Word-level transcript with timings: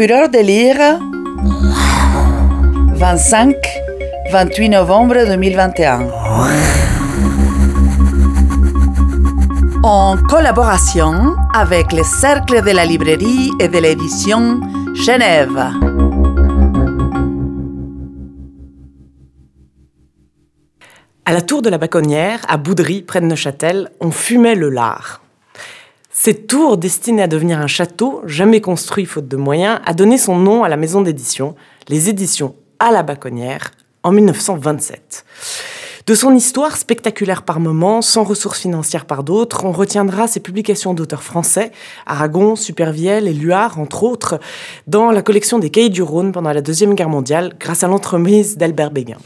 Fureur 0.00 0.30
de 0.30 0.38
lire 0.38 0.78
25-28 4.32 4.70
novembre 4.70 5.26
2021. 5.26 6.08
En 9.82 10.16
collaboration 10.26 11.36
avec 11.52 11.92
le 11.92 12.02
Cercle 12.02 12.62
de 12.62 12.70
la 12.70 12.86
librairie 12.86 13.50
et 13.60 13.68
de 13.68 13.76
l'édition 13.76 14.62
Genève. 14.94 15.58
À 21.26 21.34
la 21.34 21.42
tour 21.42 21.60
de 21.60 21.68
la 21.68 21.76
Baconnière, 21.76 22.40
à 22.48 22.56
Boudry, 22.56 23.02
près 23.02 23.20
de 23.20 23.26
Neuchâtel, 23.26 23.90
on 24.00 24.10
fumait 24.10 24.54
le 24.54 24.70
lard. 24.70 25.20
Cette 26.22 26.48
tour, 26.48 26.76
destinée 26.76 27.22
à 27.22 27.28
devenir 27.28 27.60
un 27.60 27.66
château, 27.66 28.20
jamais 28.26 28.60
construit 28.60 29.06
faute 29.06 29.26
de 29.26 29.38
moyens, 29.38 29.80
a 29.86 29.94
donné 29.94 30.18
son 30.18 30.36
nom 30.36 30.64
à 30.64 30.68
la 30.68 30.76
maison 30.76 31.00
d'édition, 31.00 31.54
les 31.88 32.10
éditions 32.10 32.56
à 32.78 32.90
la 32.92 33.02
Baconnière, 33.02 33.70
en 34.02 34.12
1927. 34.12 35.24
De 36.06 36.14
son 36.14 36.34
histoire 36.34 36.76
spectaculaire 36.76 37.42
par 37.42 37.58
moments, 37.58 38.02
sans 38.02 38.22
ressources 38.22 38.60
financières 38.60 39.06
par 39.06 39.24
d'autres, 39.24 39.64
on 39.64 39.72
retiendra 39.72 40.28
ses 40.28 40.40
publications 40.40 40.92
d'auteurs 40.92 41.22
français, 41.22 41.72
Aragon, 42.04 42.54
Supervielle 42.54 43.26
et 43.26 43.32
Luard, 43.32 43.78
entre 43.78 44.02
autres, 44.02 44.40
dans 44.86 45.12
la 45.12 45.22
collection 45.22 45.58
des 45.58 45.70
Cahiers 45.70 45.88
du 45.88 46.02
Rhône 46.02 46.32
pendant 46.32 46.52
la 46.52 46.60
Deuxième 46.60 46.96
Guerre 46.96 47.08
mondiale, 47.08 47.54
grâce 47.58 47.82
à 47.82 47.88
l'entremise 47.88 48.58
d'Albert 48.58 48.90
Béguin. 48.90 49.16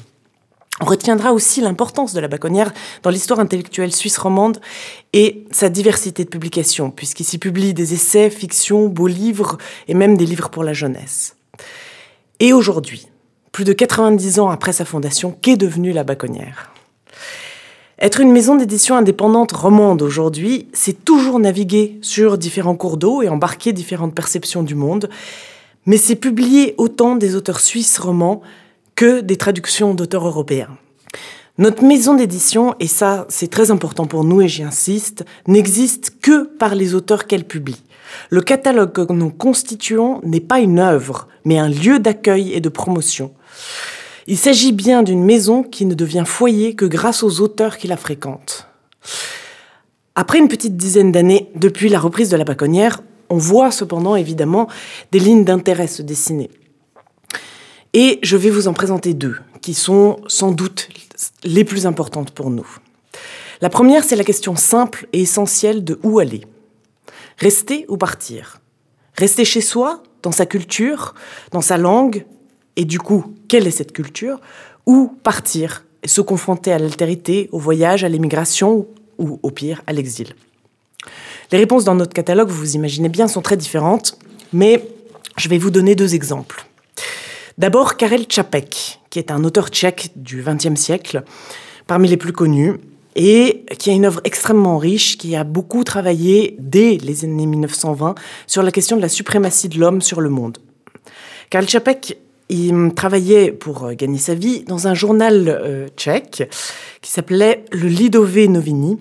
On 0.80 0.87
retiendra 0.87 1.33
aussi 1.33 1.60
l'importance 1.60 2.14
de 2.14 2.20
la 2.20 2.27
Baconnière 2.27 2.73
dans 3.05 3.10
l'histoire 3.10 3.38
intellectuelle 3.38 3.92
suisse 3.92 4.19
romande 4.19 4.60
et 5.12 5.45
sa 5.52 5.69
diversité 5.69 6.24
de 6.24 6.28
publications, 6.28 6.91
puisqu'il 6.91 7.24
s'y 7.24 7.38
publie 7.38 7.74
des 7.74 7.95
essais, 7.95 8.28
fictions, 8.28 8.88
beaux 8.88 9.06
livres 9.06 9.56
et 9.87 9.95
même 9.95 10.16
des 10.16 10.27
livres 10.27 10.50
pour 10.50 10.64
la 10.64 10.73
jeunesse. 10.73 11.37
Et 12.41 12.52
aujourd'hui, 12.52 13.06
plus 13.52 13.64
de 13.64 13.72
90 13.72 14.41
ans 14.41 14.50
après 14.50 14.72
sa 14.72 14.84
fondation, 14.84 15.31
qu'est 15.31 15.56
devenue 15.56 15.92
la 15.92 16.03
Baconnière 16.03 16.72
Être 18.00 18.19
une 18.19 18.33
maison 18.33 18.56
d'édition 18.56 18.97
indépendante 18.97 19.53
romande 19.53 20.03
aujourd'hui, 20.03 20.66
c'est 20.72 21.05
toujours 21.05 21.38
naviguer 21.38 21.98
sur 22.03 22.36
différents 22.36 22.75
cours 22.75 22.97
d'eau 22.97 23.22
et 23.22 23.28
embarquer 23.28 23.72
différentes 23.72 24.14
perceptions 24.14 24.64
du 24.64 24.75
monde, 24.75 25.09
mais 25.86 25.98
c'est 25.98 26.16
publier 26.16 26.75
autant 26.78 27.14
des 27.14 27.36
auteurs 27.36 27.61
suisses 27.61 28.00
romans 28.00 28.42
que 28.95 29.20
des 29.20 29.37
traductions 29.37 29.95
d'auteurs 29.95 30.27
européens. 30.27 30.77
Notre 31.56 31.84
maison 31.84 32.14
d'édition, 32.14 32.75
et 32.81 32.89
ça 32.89 33.27
c'est 33.28 33.50
très 33.50 33.70
important 33.70 34.06
pour 34.06 34.25
nous 34.25 34.42
et 34.42 34.48
j'y 34.48 34.64
insiste, 34.64 35.25
n'existe 35.47 36.19
que 36.20 36.45
par 36.45 36.75
les 36.75 36.95
auteurs 36.95 37.27
qu'elle 37.27 37.45
publie. 37.45 37.83
Le 38.31 38.41
catalogue 38.41 38.92
que 38.92 39.12
nous 39.12 39.31
constituons 39.31 40.20
n'est 40.25 40.41
pas 40.41 40.61
une 40.61 40.78
œuvre, 40.78 41.28
mais 41.45 41.59
un 41.59 41.69
lieu 41.69 41.98
d'accueil 41.98 42.53
et 42.53 42.61
de 42.61 42.69
promotion. 42.69 43.33
Il 44.27 44.39
s'agit 44.39 44.72
bien 44.72 45.03
d'une 45.03 45.22
maison 45.22 45.62
qui 45.62 45.84
ne 45.84 45.95
devient 45.95 46.25
foyer 46.27 46.75
que 46.75 46.87
grâce 46.87 47.22
aux 47.22 47.41
auteurs 47.41 47.77
qui 47.77 47.87
la 47.87 47.97
fréquentent. 47.97 48.67
Après 50.15 50.39
une 50.39 50.48
petite 50.48 50.77
dizaine 50.77 51.12
d'années 51.12 51.50
depuis 51.56 51.89
la 51.89 52.00
reprise 52.00 52.31
de 52.31 52.37
la 52.37 52.45
Baconnière, 52.45 53.00
on 53.31 53.37
voit 53.37 53.70
cependant 53.70 54.17
évidemment 54.17 54.69
des 55.12 55.19
lignes 55.19 55.45
d'intérêt 55.45 55.87
se 55.87 56.03
dessiner. 56.03 56.50
Et 57.97 58.19
je 58.25 58.37
vais 58.37 58.50
vous 58.50 58.67
en 58.67 58.73
présenter 58.73 59.14
deux, 59.14 59.37
qui 59.62 59.73
sont 59.73 60.19
sans 60.27 60.50
doute 60.50 60.89
les 61.45 61.62
plus 61.62 61.87
importantes 61.87 62.33
pour 62.33 62.50
nous. 62.50 62.67
La 63.61 63.70
première, 63.70 64.03
c'est 64.03 64.17
la 64.17 64.25
question 64.25 64.56
simple 64.56 65.06
et 65.12 65.23
essentielle 65.23 65.84
de 65.84 66.00
où 66.03 66.19
aller. 66.19 66.42
Rester 67.39 67.87
ou 67.89 67.97
partir? 67.97 68.61
Rester 69.17 69.45
chez 69.45 69.61
soi, 69.61 70.03
dans 70.25 70.33
sa 70.33 70.45
culture, 70.45 71.15
dans 71.53 71.61
sa 71.61 71.78
langue, 71.78 72.27
et 72.75 72.84
du 72.84 72.98
coup, 72.98 73.33
quelle 73.47 73.69
est 73.69 73.70
cette 73.70 73.92
culture? 73.92 74.41
Ou 74.87 75.17
partir 75.22 75.84
et 76.03 76.09
se 76.09 76.20
confronter 76.20 76.72
à 76.72 76.81
l'altérité, 76.81 77.48
au 77.53 77.60
voyage, 77.60 78.03
à 78.03 78.09
l'émigration, 78.09 78.88
ou 79.19 79.38
au 79.41 79.50
pire, 79.53 79.83
à 79.87 79.93
l'exil? 79.93 80.34
Les 81.53 81.59
réponses 81.59 81.84
dans 81.84 81.94
notre 81.94 82.12
catalogue, 82.12 82.49
vous 82.49 82.75
imaginez 82.75 83.09
bien, 83.09 83.28
sont 83.28 83.41
très 83.41 83.56
différentes, 83.56 84.19
mais 84.53 84.84
je 85.37 85.49
vais 85.49 85.59
vous 85.59 85.71
donner 85.71 85.94
deux 85.94 86.16
exemples. 86.16 86.66
D'abord, 87.56 87.97
Karel 87.97 88.26
Čapek, 88.26 89.00
qui 89.10 89.19
est 89.19 89.31
un 89.31 89.44
auteur 89.44 89.69
tchèque 89.69 90.10
du 90.16 90.42
XXe 90.42 90.75
siècle, 90.75 91.22
parmi 91.87 92.09
les 92.09 92.16
plus 92.16 92.32
connus, 92.32 92.75
et 93.15 93.65
qui 93.78 93.91
a 93.91 93.92
une 93.92 94.06
œuvre 94.06 94.20
extrêmement 94.25 94.76
riche, 94.76 95.19
qui 95.19 95.37
a 95.37 95.44
beaucoup 95.44 95.84
travaillé 95.84 96.56
dès 96.59 96.97
les 96.97 97.25
années 97.25 97.47
1920 97.47 98.16
sur 98.48 98.65
la 98.65 98.72
question 98.72 98.97
de 98.97 99.03
la 99.03 99.09
suprématie 99.09 99.69
de 99.69 99.78
l'homme 99.78 100.03
sur 100.03 100.20
le 100.20 100.31
monde. 100.31 100.59
Karel 101.48 101.69
Čapek 101.69 102.19
il 102.50 102.92
travaillait 102.94 103.53
pour 103.53 103.84
euh, 103.84 103.94
gagner 103.94 104.19
sa 104.19 104.34
vie 104.34 104.65
dans 104.65 104.86
un 104.86 104.94
journal 104.94 105.48
euh, 105.48 105.88
tchèque 105.97 106.50
qui 107.00 107.10
s'appelait 107.10 107.65
le 107.72 107.88
Lidové 107.88 108.48
Noviny 108.48 108.98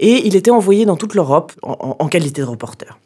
et 0.00 0.26
il 0.26 0.34
était 0.34 0.50
envoyé 0.50 0.86
dans 0.86 0.96
toute 0.96 1.14
l'Europe 1.14 1.52
en 1.62 2.08
qualité 2.08 2.40
de 2.40 2.46
reporter. 2.46 2.98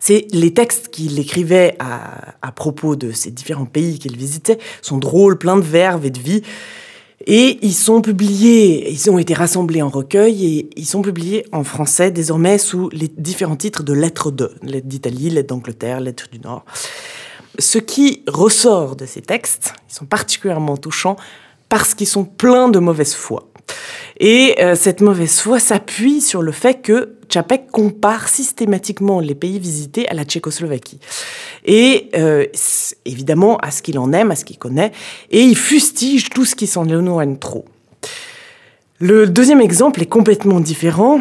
C'est 0.00 0.26
les 0.32 0.52
textes 0.52 0.88
qu'il 0.88 1.18
écrivait 1.18 1.76
à, 1.78 2.52
propos 2.52 2.96
de 2.96 3.12
ces 3.12 3.30
différents 3.30 3.66
pays 3.66 3.98
qu'il 3.98 4.16
visitait 4.16 4.58
sont 4.80 4.98
drôles, 4.98 5.36
pleins 5.36 5.56
de 5.56 5.62
verve 5.62 6.06
et 6.06 6.10
de 6.10 6.18
vie. 6.18 6.42
Et 7.26 7.58
ils 7.62 7.74
sont 7.74 8.02
publiés, 8.02 8.90
ils 8.90 9.10
ont 9.10 9.18
été 9.18 9.34
rassemblés 9.34 9.82
en 9.82 9.88
recueil 9.88 10.46
et 10.46 10.70
ils 10.76 10.86
sont 10.86 11.02
publiés 11.02 11.44
en 11.52 11.64
français 11.64 12.10
désormais 12.10 12.58
sous 12.58 12.88
les 12.90 13.08
différents 13.08 13.56
titres 13.56 13.82
de 13.82 13.92
lettres 13.92 14.30
de, 14.30 14.52
lettres 14.62 14.86
d'Italie, 14.86 15.30
lettres 15.30 15.48
d'Angleterre, 15.48 16.00
lettres 16.00 16.28
du 16.30 16.38
Nord. 16.38 16.64
Ce 17.58 17.78
qui 17.78 18.22
ressort 18.26 18.96
de 18.96 19.06
ces 19.06 19.22
textes, 19.22 19.74
ils 19.90 19.94
sont 19.94 20.06
particulièrement 20.06 20.76
touchants 20.76 21.16
parce 21.68 21.94
qu'ils 21.94 22.06
sont 22.06 22.24
pleins 22.24 22.68
de 22.68 22.78
mauvaise 22.78 23.14
foi. 23.14 23.50
Et 24.18 24.56
euh, 24.60 24.74
cette 24.74 25.00
mauvaise 25.00 25.40
foi 25.40 25.58
s'appuie 25.60 26.20
sur 26.20 26.42
le 26.42 26.52
fait 26.52 26.80
que 26.80 27.16
Čapek 27.28 27.70
compare 27.70 28.28
systématiquement 28.28 29.20
les 29.20 29.34
pays 29.34 29.58
visités 29.58 30.08
à 30.08 30.14
la 30.14 30.24
Tchécoslovaquie. 30.24 31.00
Et 31.64 32.08
euh, 32.16 32.46
évidemment 33.04 33.58
à 33.58 33.70
ce 33.70 33.82
qu'il 33.82 33.98
en 33.98 34.12
aime, 34.12 34.30
à 34.30 34.36
ce 34.36 34.44
qu'il 34.44 34.58
connaît, 34.58 34.92
et 35.30 35.42
il 35.42 35.56
fustige 35.56 36.30
tout 36.30 36.44
ce 36.44 36.54
qui 36.54 36.66
s'en 36.66 36.88
éloigne 36.88 37.36
trop. 37.36 37.66
Le 38.98 39.26
deuxième 39.26 39.60
exemple 39.60 40.00
est 40.00 40.06
complètement 40.06 40.60
différent 40.60 41.20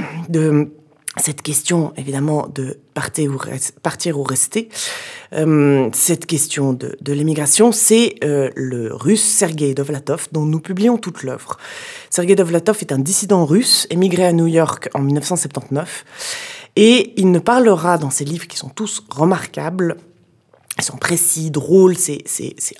cette 1.18 1.42
question, 1.42 1.94
évidemment, 1.98 2.48
de 2.53 2.80
partir 2.94 3.31
ou, 3.31 4.24
rester, 4.24 4.70
euh, 5.34 5.90
cette 5.94 6.26
question 6.26 6.74
de, 6.74 6.98
l'émigration, 7.08 7.72
c'est 7.72 8.16
euh, 8.24 8.50
le 8.56 8.94
russe 8.94 9.24
Sergei 9.24 9.74
Dovlatov, 9.74 10.28
dont 10.31 10.46
nous 10.46 10.59
publions 10.59 10.98
toute 10.98 11.24
l'œuvre. 11.24 11.58
Sergei 12.09 12.36
Dovlatov 12.36 12.78
est 12.81 12.92
un 12.92 13.00
dissident 13.00 13.46
russe, 13.46 13.88
émigré 13.90 14.26
à 14.26 14.34
New 14.34 14.48
York 14.48 14.90
en 14.94 15.00
1979, 15.00 16.06
et 16.76 17.14
il 17.18 17.32
ne 17.32 17.40
parlera 17.40 17.97
dans 17.97 18.09
ses 18.09 18.26
livres 18.26 18.47
qui 18.47 18.58
sont 18.58 18.70
tous 18.70 19.03
remarquables, 19.09 19.97
ils 20.78 20.84
sont 20.84 20.97
précis, 20.97 21.52
drôles, 21.52 21.97
c'est 21.97 22.26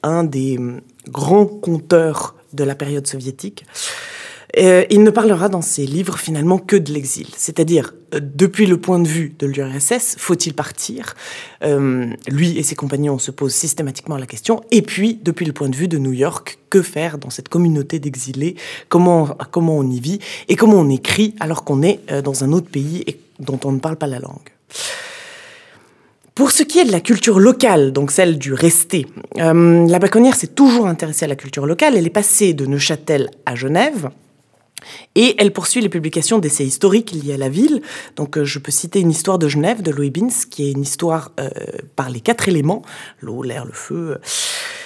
un 0.04 0.26
des 0.26 0.58
hum, 0.58 0.82
grands 1.08 1.46
conteurs 1.46 2.36
de 2.54 2.64
la 2.64 2.76
période 2.76 3.08
soviétique. 3.08 3.66
Euh, 4.58 4.86
il 4.90 5.04
ne 5.04 5.10
parlera 5.10 5.50
dans 5.50 5.62
ses 5.62 5.86
livres 5.86 6.18
finalement 6.18 6.58
que 6.58 6.76
de 6.76 6.94
l'exil, 6.94 7.28
c'est-à-dire 7.36 7.94
euh, 8.14 8.22
depuis 8.22 8.66
le 8.66 8.78
point 8.78 9.00
de 9.00 9.08
vue 9.08 9.36
de 9.38 9.48
l'URSS, 9.48 10.16
faut-il 10.18 10.54
partir? 10.54 11.16
Euh, 11.64 12.08
Lui 12.30 12.58
et 12.58 12.64
ses 12.64 12.76
compagnons 12.76 13.20
se 13.20 13.32
posent 13.32 13.54
systématiquement 13.54 14.18
la 14.18 14.26
question, 14.26 14.64
et 14.72 14.82
puis 14.82 15.20
depuis 15.22 15.46
le 15.46 15.52
point 15.52 15.68
de 15.68 15.76
vue 15.76 15.90
de 15.90 15.98
New 15.98 16.14
York, 16.14 16.58
que 16.70 16.82
faire 16.82 17.18
dans 17.18 17.30
cette 17.30 17.50
communauté 17.50 18.00
d'exilés? 18.00 18.56
Comment, 18.90 19.36
on 19.56 19.90
y 19.90 20.00
vit? 20.00 20.20
Et 20.48 20.56
comment 20.56 20.80
on 20.80 20.90
écrit 20.90 21.36
alors 21.40 21.64
qu'on 21.64 21.82
est 21.82 22.00
dans 22.24 22.44
un 22.44 22.52
autre 22.52 22.70
pays 22.70 23.04
et 23.08 23.20
dont 23.40 23.60
on 23.64 23.72
ne 23.72 23.80
parle 23.80 23.96
pas 23.96 24.08
la 24.08 24.20
langue? 24.20 24.50
Pour 26.34 26.52
ce 26.52 26.64
qui 26.64 26.80
est 26.80 26.86
de 26.86 26.92
la 26.92 27.00
culture 27.00 27.40
locale, 27.40 27.94
donc 27.94 28.12
celle 28.12 28.38
du 28.38 28.54
rester, 28.54 29.08
la 29.38 30.00
Baconnière 30.00 30.36
s'est 30.36 30.48
toujours 30.48 30.88
intéressée 30.88 31.26
à 31.26 31.30
la 31.30 31.38
culture 31.38 31.66
locale. 31.66 31.96
Elle 31.96 32.08
est 32.08 32.10
passée 32.10 32.54
de 32.54 32.66
Neuchâtel 32.66 33.30
à 33.46 33.56
Genève, 33.56 34.10
et 35.16 35.36
elle 35.40 35.52
poursuit 35.54 35.82
les 35.82 35.90
publications 35.90 36.40
d'essais 36.40 36.66
historiques 36.66 37.12
liés 37.12 37.34
à 37.34 37.38
la 37.38 37.50
ville. 37.50 37.82
Donc, 38.16 38.38
euh, 38.38 38.46
je 38.46 38.60
peux 38.60 38.72
citer 38.72 39.00
une 39.00 39.12
histoire 39.12 39.40
de 39.40 39.48
Genève 39.48 39.82
de 39.82 39.92
Louis 39.92 40.12
Bins, 40.12 40.28
qui 40.50 40.68
est 40.68 40.72
une 40.72 40.82
histoire 40.82 41.32
euh, 41.40 41.50
par 41.96 42.10
les 42.10 42.20
quatre 42.20 42.48
éléments 42.50 42.82
l'eau, 43.22 43.44
l'air, 43.44 43.66
le 43.66 43.74
feu. 43.74 44.18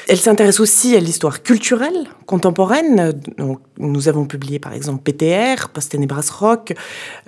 Elle 0.08 0.18
s'intéresse 0.18 0.60
aussi 0.60 0.96
à 0.96 1.00
l'histoire 1.00 1.44
culturelle 1.44 2.08
contemporaine. 2.26 3.14
Donc, 3.38 3.60
nous 3.78 4.08
avons 4.08 4.26
publié 4.26 4.60
par 4.60 4.74
exemple 4.74 5.04
PTR, 5.04 5.70
Post 5.70 5.92
Tenebras 5.92 6.30
Rock, 6.40 6.74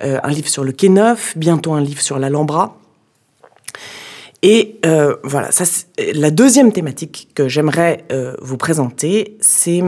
euh, 0.02 0.18
un 0.22 0.30
livre 0.30 0.48
sur 0.48 0.64
le 0.64 0.72
Quai 0.72 0.88
Neuf, 0.88 1.36
bientôt 1.36 1.74
un 1.74 1.80
livre 1.80 2.00
sur 2.00 2.18
l'Alhambra. 2.18 2.81
Et 4.44 4.80
euh, 4.84 5.14
voilà, 5.22 5.50
la 6.14 6.32
deuxième 6.32 6.72
thématique 6.72 7.28
que 7.34 7.48
j'aimerais 7.48 8.04
euh, 8.10 8.34
vous 8.42 8.56
présenter, 8.56 9.36
c'est, 9.40 9.80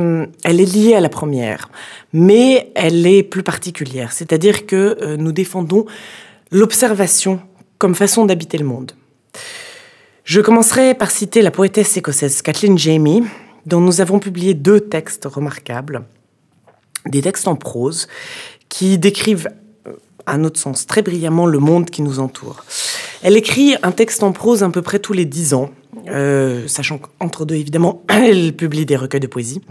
elle 0.45 0.61
est 0.61 0.75
liée 0.75 0.95
à 0.95 1.01
la 1.01 1.09
première, 1.09 1.71
mais 2.13 2.71
elle 2.77 3.05
est 3.05 3.25
plus 3.25 3.43
particulière. 3.43 4.13
C'est-à-dire 4.13 4.67
que 4.67 4.97
euh, 5.03 5.17
nous 5.17 5.33
défendons 5.33 5.87
l'observation 6.53 7.41
comme 7.79 7.97
façon 7.97 8.27
d'habiter 8.27 8.57
le 8.57 8.65
monde. 8.65 8.93
Je 10.23 10.41
commencerai 10.41 10.95
par 10.95 11.11
citer 11.11 11.43
la 11.43 11.51
poétesse 11.51 11.97
écossaise 11.97 12.41
Kathleen 12.41 12.79
Jamie, 12.79 13.25
dont 13.67 13.81
nous 13.81 14.01
avons 14.01 14.21
publié 14.21 14.55
deux 14.55 14.81
textes 14.81 15.25
remarquables, 15.25 16.05
des 17.07 17.23
textes 17.23 17.49
en 17.49 17.57
prose 17.57 18.07
qui 18.69 18.99
décrivent 18.99 19.49
à 20.27 20.39
notre 20.39 20.61
sens 20.61 20.87
très 20.87 21.03
brillamment 21.03 21.47
le 21.47 21.59
monde 21.59 21.91
qui 21.91 22.03
nous 22.03 22.21
entoure. 22.21 22.65
Elle 23.25 23.39
écrit 23.39 23.75
un 23.83 23.91
texte 23.91 24.23
en 24.23 24.33
prose 24.33 24.63
à 24.63 24.69
peu 24.69 24.83
près 24.83 24.99
tous 24.99 25.15
les 25.15 25.25
dix 25.25 25.55
ans, 25.55 25.71
euh, 26.09 26.69
sachant 26.69 26.99
qu'entre 26.99 27.47
deux, 27.47 27.55
évidemment, 27.55 28.03
elle 28.09 28.53
publie 28.53 28.85
des 28.85 28.97
recueils 28.97 29.19
de 29.19 29.27
poésie. 29.27 29.63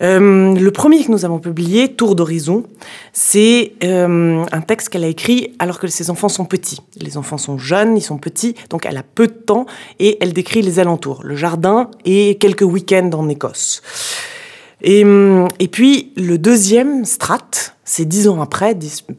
Euh, 0.00 0.54
le 0.54 0.70
premier 0.70 1.04
que 1.04 1.10
nous 1.10 1.26
avons 1.26 1.38
publié, 1.40 1.92
Tour 1.92 2.14
d'horizon, 2.14 2.64
c'est 3.12 3.74
euh, 3.84 4.42
un 4.50 4.60
texte 4.62 4.88
qu'elle 4.88 5.04
a 5.04 5.08
écrit 5.08 5.54
alors 5.58 5.78
que 5.78 5.88
ses 5.88 6.08
enfants 6.08 6.30
sont 6.30 6.46
petits. 6.46 6.80
Les 6.98 7.18
enfants 7.18 7.36
sont 7.36 7.58
jeunes, 7.58 7.98
ils 7.98 8.02
sont 8.02 8.16
petits, 8.16 8.54
donc 8.70 8.86
elle 8.86 8.96
a 8.96 9.02
peu 9.02 9.26
de 9.26 9.34
temps 9.34 9.66
et 9.98 10.16
elle 10.22 10.32
décrit 10.32 10.62
les 10.62 10.78
alentours, 10.78 11.20
le 11.22 11.36
jardin 11.36 11.90
et 12.06 12.36
quelques 12.36 12.62
week-ends 12.62 13.10
en 13.12 13.28
Écosse. 13.28 13.82
Et, 14.80 15.04
et 15.58 15.68
puis 15.68 16.14
le 16.16 16.38
deuxième, 16.38 17.04
Strat, 17.04 17.73
c'est 17.84 18.06
dix 18.06 18.28
ans 18.28 18.40
après, 18.40 18.76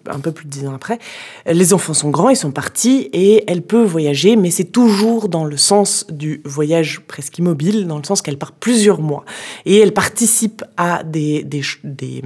un 0.07 0.19
peu 0.19 0.31
plus 0.31 0.45
de 0.45 0.49
dix 0.49 0.67
ans 0.67 0.73
après, 0.73 0.99
les 1.45 1.73
enfants 1.73 1.93
sont 1.93 2.09
grands, 2.09 2.29
ils 2.29 2.35
sont 2.35 2.51
partis 2.51 3.09
et 3.13 3.43
elle 3.47 3.61
peut 3.61 3.83
voyager, 3.83 4.35
mais 4.35 4.51
c'est 4.51 4.65
toujours 4.65 5.29
dans 5.29 5.45
le 5.45 5.57
sens 5.57 6.05
du 6.09 6.41
voyage 6.45 7.01
presque 7.01 7.37
immobile, 7.37 7.87
dans 7.87 7.97
le 7.97 8.03
sens 8.03 8.21
qu'elle 8.21 8.37
part 8.37 8.51
plusieurs 8.51 9.01
mois. 9.01 9.25
Et 9.65 9.77
elle 9.77 9.93
participe 9.93 10.63
à 10.77 11.03
des, 11.03 11.43
des, 11.43 11.61
des, 11.83 12.23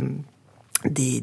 des, 0.86 1.22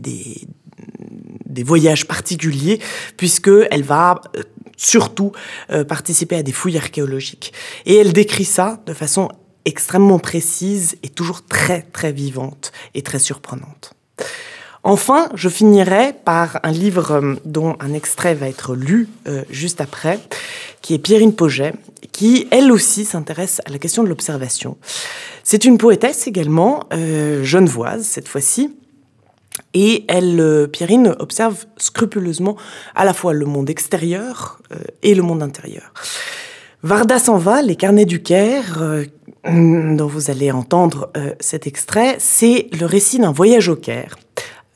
des 1.46 1.62
voyages 1.62 2.06
particuliers, 2.06 2.80
puisqu'elle 3.16 3.82
va 3.82 4.20
euh, 4.36 4.42
surtout 4.76 5.32
euh, 5.70 5.84
participer 5.84 6.36
à 6.36 6.42
des 6.42 6.52
fouilles 6.52 6.76
archéologiques. 6.76 7.52
Et 7.86 7.96
elle 7.96 8.12
décrit 8.12 8.44
ça 8.44 8.82
de 8.86 8.92
façon 8.92 9.30
extrêmement 9.64 10.18
précise 10.18 10.96
et 11.02 11.08
toujours 11.08 11.44
très 11.44 11.82
très 11.82 12.12
vivante 12.12 12.72
et 12.94 13.02
très 13.02 13.18
surprenante. 13.18 13.94
Enfin, 14.88 15.30
je 15.34 15.48
finirai 15.48 16.12
par 16.12 16.60
un 16.62 16.70
livre 16.70 17.10
euh, 17.10 17.34
dont 17.44 17.74
un 17.80 17.92
extrait 17.92 18.34
va 18.34 18.48
être 18.48 18.76
lu 18.76 19.08
euh, 19.26 19.42
juste 19.50 19.80
après, 19.80 20.20
qui 20.80 20.94
est 20.94 21.00
Pierrine 21.00 21.34
Poget, 21.34 21.72
qui 22.12 22.46
elle 22.52 22.70
aussi 22.70 23.04
s'intéresse 23.04 23.60
à 23.66 23.70
la 23.70 23.78
question 23.78 24.04
de 24.04 24.08
l'observation. 24.08 24.76
C'est 25.42 25.64
une 25.64 25.76
poétesse 25.76 26.28
également, 26.28 26.84
euh, 26.92 27.42
genevoise 27.42 28.04
cette 28.04 28.28
fois-ci, 28.28 28.76
et 29.74 30.04
elle, 30.06 30.68
Pierrine 30.72 31.16
observe 31.18 31.64
scrupuleusement 31.78 32.56
à 32.94 33.04
la 33.04 33.12
fois 33.12 33.32
le 33.32 33.44
monde 33.44 33.68
extérieur 33.68 34.60
et 35.02 35.16
le 35.16 35.22
monde 35.22 35.42
intérieur. 35.42 35.92
Varda 36.84 37.18
s'en 37.18 37.38
va, 37.38 37.60
les 37.60 37.74
carnets 37.74 38.04
du 38.04 38.22
Caire, 38.22 38.80
dont 39.44 40.06
vous 40.06 40.30
allez 40.30 40.52
entendre 40.52 41.10
cet 41.40 41.66
extrait, 41.66 42.16
c'est 42.18 42.68
le 42.78 42.86
récit 42.86 43.18
d'un 43.18 43.32
voyage 43.32 43.68
au 43.68 43.76
Caire 43.76 44.16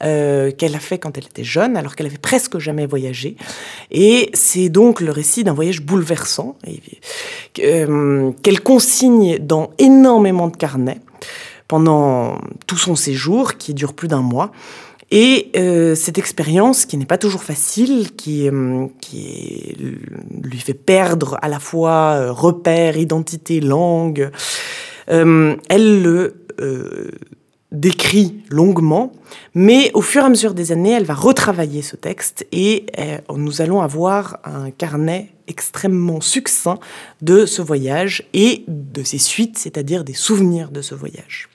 euh, 0.02 0.50
qu'elle 0.50 0.74
a 0.74 0.78
fait 0.78 0.96
quand 0.98 1.18
elle 1.18 1.26
était 1.26 1.44
jeune, 1.44 1.76
alors 1.76 1.94
qu'elle 1.94 2.06
avait 2.06 2.16
presque 2.16 2.58
jamais 2.58 2.86
voyagé. 2.86 3.36
Et 3.90 4.30
c'est 4.32 4.70
donc 4.70 5.02
le 5.02 5.10
récit 5.10 5.44
d'un 5.44 5.52
voyage 5.52 5.82
bouleversant 5.82 6.56
euh, 7.58 8.32
qu'elle 8.42 8.60
consigne 8.60 9.38
dans 9.38 9.72
énormément 9.78 10.48
de 10.48 10.56
carnets 10.56 11.00
pendant 11.68 12.38
tout 12.66 12.78
son 12.78 12.96
séjour, 12.96 13.58
qui 13.58 13.74
dure 13.74 13.92
plus 13.92 14.08
d'un 14.08 14.22
mois. 14.22 14.52
Et 15.10 15.50
euh, 15.56 15.94
cette 15.94 16.16
expérience, 16.16 16.86
qui 16.86 16.96
n'est 16.96 17.04
pas 17.04 17.18
toujours 17.18 17.42
facile, 17.42 18.12
qui, 18.12 18.48
qui 19.02 19.76
lui 20.42 20.58
fait 20.58 20.72
perdre 20.72 21.36
à 21.42 21.48
la 21.48 21.58
fois 21.58 22.30
repères, 22.30 22.96
identité, 22.96 23.60
langue, 23.60 24.30
elle 25.06 26.02
le 26.02 26.36
décrit 27.72 28.42
longuement, 28.48 29.12
mais 29.54 29.90
au 29.94 30.02
fur 30.02 30.22
et 30.22 30.26
à 30.26 30.28
mesure 30.28 30.54
des 30.54 30.72
années, 30.72 30.90
elle 30.90 31.04
va 31.04 31.14
retravailler 31.14 31.82
ce 31.82 31.96
texte 31.96 32.46
et 32.50 32.86
euh, 32.98 33.18
nous 33.34 33.62
allons 33.62 33.80
avoir 33.80 34.40
un 34.44 34.70
carnet 34.70 35.32
extrêmement 35.46 36.20
succinct 36.20 36.78
de 37.22 37.46
ce 37.46 37.62
voyage 37.62 38.28
et 38.32 38.64
de 38.66 39.02
ses 39.02 39.18
suites, 39.18 39.58
c'est-à-dire 39.58 40.04
des 40.04 40.14
souvenirs 40.14 40.70
de 40.70 40.82
ce 40.82 40.94
voyage. 40.94 41.48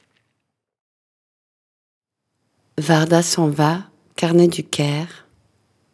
Varda 2.78 3.22
s'en 3.22 3.48
va, 3.48 3.84
carnet 4.16 4.48
du 4.48 4.64
Caire, 4.64 5.28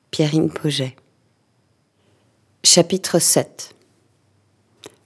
Pierrine 0.10 0.50
Poget. 0.50 0.96
Chapitre 2.64 3.20
7 3.20 3.76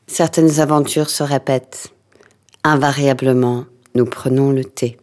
Certaines 0.08 0.60
aventures 0.60 1.10
se 1.10 1.24
répètent. 1.24 1.94
Invariablement, 2.64 3.66
nous 3.96 4.06
prenons 4.06 4.52
le 4.52 4.64
thé. 4.64 4.98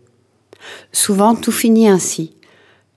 Souvent, 0.92 1.34
tout 1.34 1.52
finit 1.52 1.88
ainsi. 1.88 2.34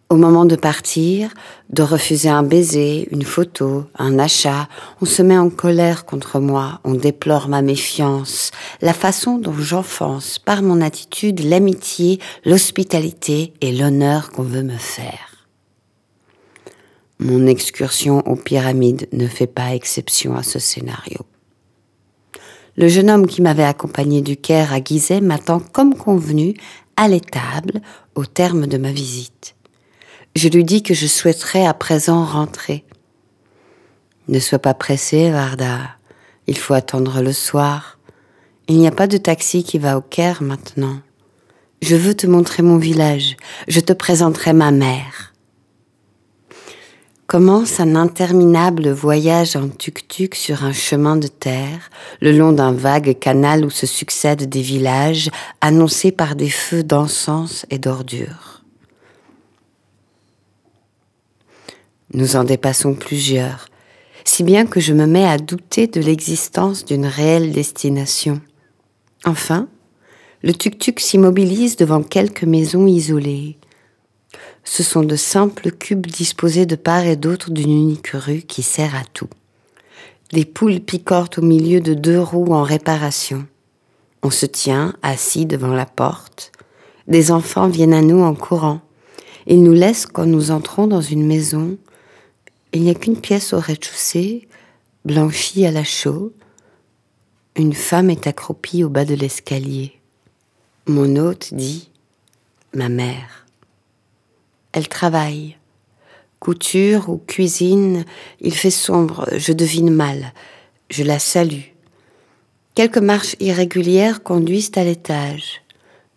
Au 0.10 0.18
moment 0.18 0.46
de 0.46 0.56
partir, 0.56 1.32
de 1.72 1.82
refuser 1.82 2.30
un 2.30 2.44
baiser, 2.44 3.08
une 3.10 3.24
photo, 3.24 3.86
un 3.98 4.20
achat, 4.20 4.70
on 5.02 5.06
se 5.06 5.24
met 5.24 5.38
en 5.38 5.50
colère 5.50 6.06
contre 6.06 6.40
moi, 6.40 6.80
on 6.84 6.94
déplore 6.94 7.48
ma 7.48 7.64
méfiance, 7.64 8.52
la 8.82 8.94
façon 8.94 9.40
dont 9.40 9.58
j'enfonce 9.58 10.38
par 10.38 10.62
mon 10.62 10.80
attitude 10.80 11.40
l'amitié, 11.40 12.20
l'hospitalité 12.46 13.54
et 13.62 13.72
l'honneur 13.72 14.30
qu'on 14.30 14.44
veut 14.44 14.62
me 14.62 14.78
faire. 14.78 15.48
Mon 17.18 17.48
excursion 17.48 18.20
aux 18.28 18.36
pyramides 18.36 19.08
ne 19.12 19.28
fait 19.28 19.48
pas 19.48 19.74
exception 19.74 20.36
à 20.36 20.44
ce 20.44 20.60
scénario. 20.60 21.26
Le 22.78 22.90
jeune 22.90 23.10
homme 23.10 23.26
qui 23.26 23.42
m'avait 23.42 23.64
accompagné 23.64 24.22
du 24.22 24.36
Caire 24.36 24.74
à 24.74 24.84
Gizeh 24.84 25.22
m'attend 25.22 25.62
comme 25.62 25.96
convenu 25.96 26.56
à 26.98 27.08
l'étable 27.08 27.82
au 28.16 28.26
terme 28.26 28.68
de 28.68 28.78
ma 28.78 28.92
visite. 28.92 29.56
Je 30.36 30.50
lui 30.50 30.64
dis 30.64 30.84
que 30.84 30.94
je 30.94 31.08
souhaiterais 31.08 31.66
à 31.66 31.74
présent 31.74 32.26
rentrer. 32.26 32.84
Ne 34.28 34.40
sois 34.40 34.60
pas 34.60 34.74
pressé, 34.74 35.30
Varda. 35.32 35.80
Il 36.48 36.58
faut 36.58 36.74
attendre 36.74 37.22
le 37.22 37.34
soir. 37.34 38.00
Il 38.68 38.78
n'y 38.78 38.88
a 38.88 38.92
pas 38.92 39.08
de 39.08 39.18
taxi 39.18 39.64
qui 39.64 39.78
va 39.78 39.98
au 39.98 40.02
Caire 40.02 40.42
maintenant. 40.42 41.00
Je 41.82 41.96
veux 41.96 42.16
te 42.16 42.28
montrer 42.28 42.64
mon 42.64 42.78
village. 42.78 43.38
Je 43.68 43.80
te 43.80 43.94
présenterai 43.94 44.54
ma 44.54 44.72
mère 44.72 45.35
commence 47.36 47.82
un 47.82 47.98
interminable 47.98 48.92
voyage 48.92 49.58
en 49.58 49.68
tuk-tuk 49.68 50.36
sur 50.36 50.64
un 50.64 50.72
chemin 50.72 51.18
de 51.18 51.28
terre, 51.28 51.90
le 52.22 52.32
long 52.32 52.54
d'un 52.54 52.72
vague 52.72 53.20
canal 53.20 53.66
où 53.66 53.70
se 53.70 53.86
succèdent 53.86 54.48
des 54.48 54.62
villages 54.62 55.30
annoncés 55.60 56.14
par 56.14 56.38
des 56.38 56.50
feux 56.50 56.82
d'encens 56.82 57.66
et 57.70 57.78
d'ordures. 57.78 58.64
Nous 62.14 62.38
en 62.38 62.46
dépassons 62.46 62.94
plusieurs, 62.94 63.68
si 64.24 64.44
bien 64.44 64.66
que 64.66 64.80
je 64.80 64.94
me 64.94 65.06
mets 65.06 65.28
à 65.28 65.38
douter 65.38 65.88
de 65.88 66.00
l'existence 66.00 66.86
d'une 66.86 67.06
réelle 67.06 67.52
destination. 67.52 68.40
Enfin, 69.26 69.68
le 70.42 70.54
tuk-tuk 70.54 71.02
s'immobilise 71.02 71.76
devant 71.76 72.02
quelques 72.02 72.46
maisons 72.46 72.88
isolées, 72.88 73.58
ce 74.66 74.82
sont 74.84 75.04
de 75.04 75.16
simples 75.16 75.72
cubes 75.72 76.08
disposés 76.08 76.66
de 76.66 76.76
part 76.76 77.06
et 77.06 77.16
d'autre 77.16 77.52
d'une 77.52 77.72
unique 77.72 78.10
rue 78.10 78.42
qui 78.42 78.64
sert 78.64 78.96
à 78.96 79.04
tout. 79.14 79.30
Les 80.32 80.44
poules 80.44 80.80
picorent 80.80 81.30
au 81.38 81.42
milieu 81.42 81.80
de 81.80 81.94
deux 81.94 82.20
roues 82.20 82.52
en 82.52 82.64
réparation. 82.64 83.46
On 84.24 84.32
se 84.32 84.48
tient 84.48 84.96
assis 85.04 85.46
devant 85.46 85.74
la 85.74 85.86
porte. 85.86 86.52
Des 87.08 87.32
enfants 87.32 87.68
viennent 87.68 87.94
à 87.94 88.02
nous 88.02 88.22
en 88.22 88.34
courant. 88.34 88.82
Ils 89.46 89.62
nous 89.62 89.74
laissent 89.74 90.08
quand 90.08 90.26
nous 90.26 90.50
entrons 90.50 90.88
dans 90.88 91.02
une 91.02 91.26
maison. 91.26 91.78
Il 92.74 92.82
n'y 92.82 92.90
a 92.90 92.96
qu'une 92.96 93.22
pièce 93.22 93.54
au 93.54 93.60
rez-de-chaussée, 93.60 94.48
blanchie 95.06 95.68
à 95.68 95.72
la 95.72 95.84
chaux. 95.84 96.34
Une 97.56 97.74
femme 97.74 98.10
est 98.10 98.26
accroupie 98.26 98.84
au 98.84 98.90
bas 98.90 99.06
de 99.06 99.14
l'escalier. 99.14 99.94
Mon 100.88 101.16
hôte 101.18 101.54
dit 101.54 101.92
Ma 102.74 102.90
mère. 102.90 103.45
Elle 104.76 104.90
travaille. 104.90 105.56
Couture 106.42 107.08
ou 107.08 107.18
cuisine, 107.18 108.04
il 108.42 108.54
fait 108.54 108.70
sombre, 108.70 109.26
je 109.38 109.54
devine 109.54 109.90
mal. 109.90 110.34
Je 110.90 111.04
la 111.04 111.18
salue. 111.18 111.72
Quelques 112.76 112.98
marches 112.98 113.38
irrégulières 113.40 114.22
conduisent 114.22 114.74
à 114.76 114.84
l'étage. 114.84 115.62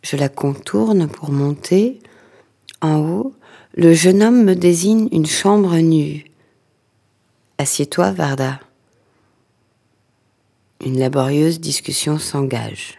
Je 0.02 0.16
la 0.16 0.28
contourne 0.28 1.06
pour 1.06 1.30
monter. 1.30 2.00
En 2.80 2.98
haut, 2.98 3.32
le 3.74 3.94
jeune 3.94 4.24
homme 4.24 4.42
me 4.42 4.56
désigne 4.56 5.08
une 5.12 5.26
chambre 5.26 5.76
nue. 5.76 6.24
Assieds-toi, 7.58 8.10
Varda. 8.10 8.58
Une 10.84 10.98
laborieuse 10.98 11.60
discussion 11.60 12.18
s'engage 12.18 12.97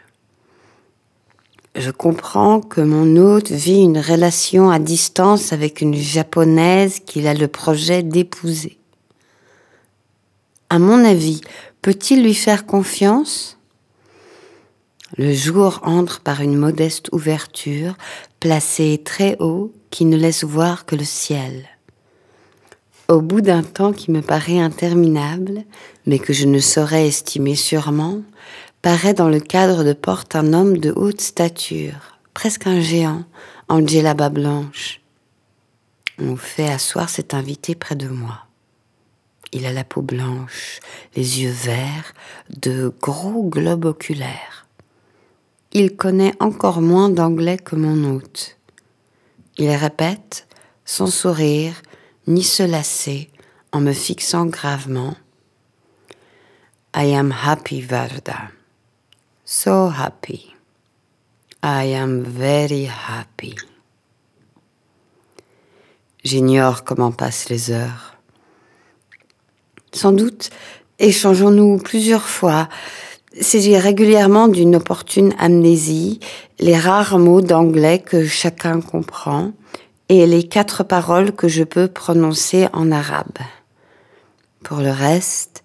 je 1.75 1.91
comprends 1.91 2.61
que 2.61 2.81
mon 2.81 3.15
hôte 3.17 3.51
vit 3.51 3.81
une 3.81 3.99
relation 3.99 4.69
à 4.69 4.79
distance 4.79 5.53
avec 5.53 5.81
une 5.81 5.95
japonaise 5.95 6.99
qu'il 7.05 7.27
a 7.27 7.33
le 7.33 7.47
projet 7.47 8.03
d'épouser. 8.03 8.77
À 10.69 10.79
mon 10.79 11.03
avis, 11.05 11.41
peut-il 11.81 12.23
lui 12.23 12.33
faire 12.33 12.65
confiance? 12.65 13.57
Le 15.17 15.33
jour 15.33 15.79
entre 15.83 16.21
par 16.21 16.41
une 16.41 16.55
modeste 16.55 17.09
ouverture, 17.11 17.95
placée 18.39 19.01
très 19.03 19.35
haut, 19.39 19.71
qui 19.89 20.05
ne 20.05 20.17
laisse 20.17 20.43
voir 20.43 20.85
que 20.85 20.95
le 20.95 21.03
ciel. 21.03 21.67
Au 23.07 23.21
bout 23.21 23.41
d'un 23.41 23.63
temps 23.63 23.91
qui 23.91 24.11
me 24.11 24.21
paraît 24.21 24.59
interminable, 24.59 25.63
mais 26.05 26.19
que 26.19 26.31
je 26.31 26.45
ne 26.45 26.59
saurais 26.59 27.07
estimer 27.07 27.55
sûrement, 27.55 28.21
paraît 28.81 29.13
dans 29.13 29.29
le 29.29 29.39
cadre 29.39 29.83
de 29.83 29.93
porte 29.93 30.35
un 30.35 30.53
homme 30.53 30.77
de 30.77 30.93
haute 30.95 31.21
stature, 31.21 32.19
presque 32.33 32.67
un 32.67 32.79
géant, 32.79 33.25
en 33.67 33.85
djellaba 33.85 34.29
blanche. 34.29 35.01
On 36.17 36.35
fait 36.35 36.69
asseoir 36.69 37.09
cet 37.09 37.33
invité 37.33 37.75
près 37.75 37.95
de 37.95 38.07
moi. 38.07 38.45
Il 39.51 39.65
a 39.65 39.73
la 39.73 39.83
peau 39.83 40.01
blanche, 40.01 40.79
les 41.15 41.41
yeux 41.41 41.51
verts, 41.51 42.13
de 42.49 42.93
gros 43.01 43.43
globes 43.43 43.85
oculaires. 43.85 44.67
Il 45.71 45.95
connaît 45.95 46.33
encore 46.39 46.81
moins 46.81 47.09
d'anglais 47.09 47.57
que 47.57 47.75
mon 47.75 48.15
hôte. 48.15 48.57
Il 49.57 49.69
répète, 49.71 50.47
sans 50.85 51.07
sourire, 51.07 51.81
ni 52.27 52.43
se 52.43 52.63
lasser, 52.63 53.29
en 53.71 53.81
me 53.81 53.93
fixant 53.93 54.45
gravement. 54.45 55.15
I 56.95 57.13
am 57.13 57.31
happy, 57.31 57.81
Varda. 57.81 58.49
So 59.51 59.89
happy. 59.89 60.53
I 61.63 61.95
am 61.95 62.21
very 62.21 62.85
happy. 62.85 63.55
J'ignore 66.23 66.83
comment 66.83 67.11
passent 67.11 67.49
les 67.49 67.71
heures. 67.71 68.15
Sans 69.91 70.11
doute 70.11 70.51
échangeons-nous 70.99 71.79
plusieurs 71.79 72.29
fois, 72.29 72.69
saisis 73.41 73.75
régulièrement 73.75 74.49
d'une 74.49 74.75
opportune 74.75 75.33
amnésie, 75.39 76.19
les 76.59 76.77
rares 76.77 77.17
mots 77.17 77.41
d'anglais 77.41 77.97
que 77.97 78.27
chacun 78.27 78.81
comprend 78.81 79.53
et 80.09 80.27
les 80.27 80.47
quatre 80.47 80.83
paroles 80.83 81.31
que 81.31 81.47
je 81.47 81.63
peux 81.63 81.87
prononcer 81.87 82.67
en 82.71 82.91
arabe. 82.91 83.39
Pour 84.63 84.77
le 84.77 84.91
reste, 84.91 85.63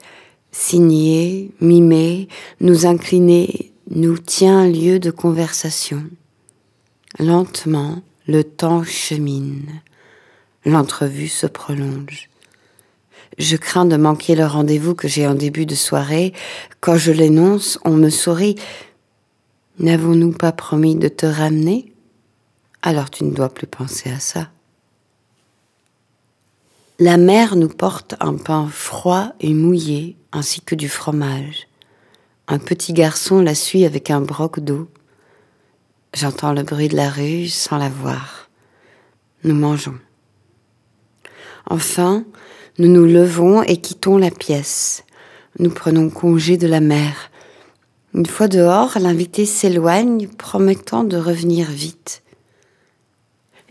signer, 0.52 1.50
mimer, 1.60 2.28
nous 2.60 2.86
incliner, 2.86 3.73
nous 3.90 4.18
tient 4.18 4.66
lieu 4.66 4.98
de 4.98 5.10
conversation. 5.10 6.04
Lentement, 7.18 8.02
le 8.26 8.42
temps 8.42 8.82
chemine. 8.82 9.80
L'entrevue 10.64 11.28
se 11.28 11.46
prolonge. 11.46 12.30
Je 13.38 13.56
crains 13.56 13.84
de 13.84 13.96
manquer 13.96 14.34
le 14.36 14.46
rendez-vous 14.46 14.94
que 14.94 15.08
j'ai 15.08 15.26
en 15.26 15.34
début 15.34 15.66
de 15.66 15.74
soirée. 15.74 16.32
Quand 16.80 16.96
je 16.96 17.12
l'énonce, 17.12 17.78
on 17.84 17.92
me 17.92 18.10
sourit. 18.10 18.56
N'avons-nous 19.78 20.32
pas 20.32 20.52
promis 20.52 20.94
de 20.96 21.08
te 21.08 21.26
ramener? 21.26 21.92
Alors 22.82 23.10
tu 23.10 23.24
ne 23.24 23.34
dois 23.34 23.48
plus 23.48 23.66
penser 23.66 24.10
à 24.10 24.20
ça. 24.20 24.50
La 27.00 27.16
mère 27.16 27.56
nous 27.56 27.68
porte 27.68 28.14
un 28.20 28.36
pain 28.36 28.68
froid 28.68 29.32
et 29.40 29.52
mouillé, 29.52 30.16
ainsi 30.32 30.60
que 30.60 30.76
du 30.76 30.88
fromage. 30.88 31.66
Un 32.46 32.58
petit 32.58 32.92
garçon 32.92 33.40
la 33.40 33.54
suit 33.54 33.86
avec 33.86 34.10
un 34.10 34.20
broc 34.20 34.60
d'eau. 34.60 34.88
J'entends 36.12 36.52
le 36.52 36.62
bruit 36.62 36.88
de 36.88 36.96
la 36.96 37.08
rue 37.08 37.48
sans 37.48 37.78
la 37.78 37.88
voir. 37.88 38.50
Nous 39.44 39.54
mangeons. 39.54 39.98
Enfin, 41.70 42.24
nous 42.78 42.88
nous 42.88 43.06
levons 43.06 43.62
et 43.62 43.78
quittons 43.78 44.18
la 44.18 44.30
pièce. 44.30 45.04
Nous 45.58 45.70
prenons 45.70 46.10
congé 46.10 46.58
de 46.58 46.66
la 46.66 46.80
mère. 46.80 47.30
Une 48.12 48.26
fois 48.26 48.48
dehors, 48.48 48.98
l'invité 49.00 49.46
s'éloigne, 49.46 50.28
promettant 50.28 51.02
de 51.02 51.16
revenir 51.16 51.70
vite. 51.70 52.22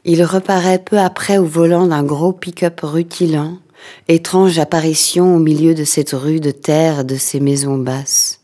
Il 0.04 0.24
reparaît 0.24 0.80
peu 0.80 0.98
après 0.98 1.38
au 1.38 1.46
volant 1.46 1.86
d'un 1.86 2.04
gros 2.04 2.34
pick-up 2.34 2.80
rutilant, 2.82 3.60
étrange 4.08 4.58
apparition 4.58 5.36
au 5.36 5.40
milieu 5.40 5.76
de 5.76 5.84
cette 5.84 6.12
rue 6.12 6.40
de 6.40 6.52
terre 6.52 7.06
de 7.06 7.16
ces 7.16 7.40
maisons 7.40 7.78
basses. 7.78 8.43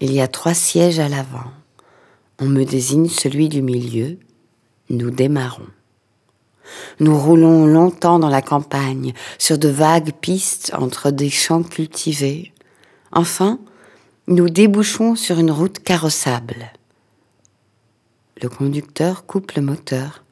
Il 0.00 0.12
y 0.12 0.20
a 0.20 0.28
trois 0.28 0.54
sièges 0.54 0.98
à 0.98 1.08
l'avant. 1.08 1.50
On 2.38 2.46
me 2.46 2.64
désigne 2.64 3.08
celui 3.08 3.48
du 3.48 3.62
milieu. 3.62 4.18
Nous 4.90 5.10
démarrons. 5.10 5.66
Nous 7.00 7.18
roulons 7.18 7.66
longtemps 7.66 8.18
dans 8.18 8.28
la 8.28 8.42
campagne, 8.42 9.14
sur 9.38 9.56
de 9.56 9.68
vagues 9.68 10.12
pistes 10.12 10.72
entre 10.76 11.10
des 11.10 11.30
champs 11.30 11.62
cultivés. 11.62 12.52
Enfin, 13.12 13.58
nous 14.26 14.50
débouchons 14.50 15.14
sur 15.14 15.38
une 15.38 15.50
route 15.50 15.78
carrossable. 15.78 16.72
Le 18.42 18.48
conducteur 18.50 19.24
coupe 19.24 19.52
le 19.52 19.62
moteur. 19.62 20.24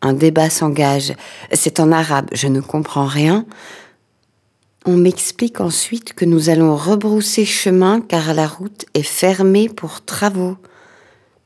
Un 0.00 0.12
débat 0.12 0.50
s'engage. 0.50 1.14
C'est 1.52 1.80
en 1.80 1.90
arabe, 1.90 2.28
je 2.32 2.46
ne 2.46 2.60
comprends 2.60 3.06
rien. 3.06 3.46
On 4.84 4.96
m'explique 4.96 5.60
ensuite 5.60 6.12
que 6.12 6.24
nous 6.24 6.48
allons 6.48 6.74
rebrousser 6.74 7.44
chemin 7.44 8.00
car 8.00 8.34
la 8.34 8.48
route 8.48 8.84
est 8.94 9.04
fermée 9.04 9.68
pour 9.68 10.04
travaux. 10.04 10.56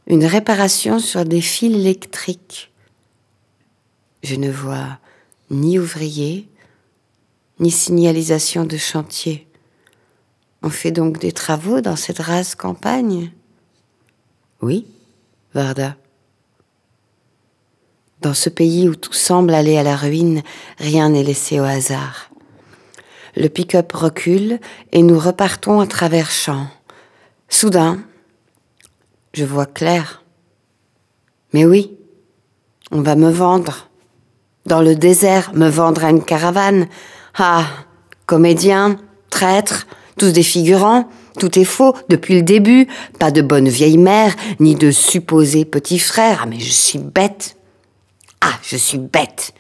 Une 0.06 0.24
réparation 0.24 0.98
sur 0.98 1.26
des 1.26 1.42
fils 1.42 1.76
électriques. 1.76 2.72
Je 4.22 4.36
ne 4.36 4.50
vois 4.50 4.98
ni 5.50 5.78
ouvrier, 5.78 6.48
ni 7.60 7.70
signalisation 7.70 8.64
de 8.64 8.78
chantier. 8.78 9.46
On 10.62 10.70
fait 10.70 10.90
donc 10.90 11.18
des 11.18 11.32
travaux 11.32 11.82
dans 11.82 11.96
cette 11.96 12.20
rase 12.20 12.54
campagne? 12.54 13.32
Oui, 14.62 14.86
Varda. 15.52 15.96
Dans 18.22 18.34
ce 18.34 18.48
pays 18.48 18.88
où 18.88 18.96
tout 18.96 19.12
semble 19.12 19.52
aller 19.52 19.76
à 19.76 19.82
la 19.82 19.94
ruine, 19.94 20.42
rien 20.78 21.10
n'est 21.10 21.22
laissé 21.22 21.60
au 21.60 21.64
hasard. 21.64 22.30
Le 23.36 23.48
pick-up 23.48 23.92
recule 23.92 24.60
et 24.92 25.02
nous 25.02 25.18
repartons 25.18 25.80
à 25.80 25.86
travers 25.86 26.30
champs. 26.30 26.68
Soudain, 27.50 27.98
je 29.34 29.44
vois 29.44 29.66
clair. 29.66 30.22
Mais 31.52 31.66
oui, 31.66 31.92
on 32.90 33.02
va 33.02 33.14
me 33.14 33.30
vendre 33.30 33.90
dans 34.64 34.80
le 34.80 34.96
désert, 34.96 35.52
me 35.54 35.68
vendre 35.68 36.04
à 36.04 36.10
une 36.10 36.24
caravane. 36.24 36.88
Ah, 37.36 37.66
comédiens, 38.24 38.96
traîtres, 39.28 39.86
tous 40.16 40.32
des 40.32 40.42
figurants, 40.42 41.10
tout 41.38 41.58
est 41.58 41.64
faux 41.64 41.94
depuis 42.08 42.36
le 42.36 42.42
début, 42.42 42.88
pas 43.20 43.30
de 43.30 43.42
bonne 43.42 43.68
vieille 43.68 43.98
mère, 43.98 44.34
ni 44.60 44.74
de 44.74 44.90
supposé 44.90 45.66
petit 45.66 45.98
frère. 45.98 46.40
Ah, 46.42 46.46
mais 46.46 46.58
je 46.58 46.72
suis 46.72 46.98
bête. 46.98 47.58
Ah, 48.40 48.58
je 48.62 48.76
suis 48.76 48.98
bête 48.98 49.52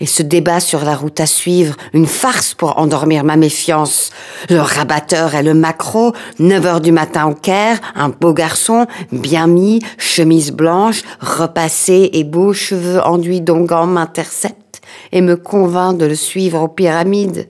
et 0.00 0.06
ce 0.06 0.22
débat 0.22 0.60
sur 0.60 0.84
la 0.84 0.94
route 0.94 1.20
à 1.20 1.26
suivre, 1.26 1.76
une 1.92 2.06
farce 2.06 2.54
pour 2.54 2.78
endormir 2.78 3.24
ma 3.24 3.36
méfiance. 3.36 4.10
Le 4.48 4.60
rabatteur 4.60 5.34
et 5.34 5.42
le 5.42 5.54
macro, 5.54 6.12
9 6.38 6.66
heures 6.66 6.80
du 6.80 6.92
matin 6.92 7.26
au 7.26 7.34
Caire, 7.34 7.80
un 7.94 8.08
beau 8.08 8.32
garçon, 8.32 8.86
bien 9.12 9.46
mis, 9.46 9.80
chemise 9.98 10.52
blanche, 10.52 11.02
repassé 11.20 12.10
et 12.12 12.24
beaux 12.24 12.52
cheveux 12.52 13.00
enduits 13.00 13.40
d'onguents 13.40 13.86
m'intercepte 13.86 14.80
et 15.12 15.20
me 15.20 15.36
convainc 15.36 15.96
de 15.98 16.06
le 16.06 16.14
suivre 16.14 16.62
aux 16.62 16.68
pyramides. 16.68 17.48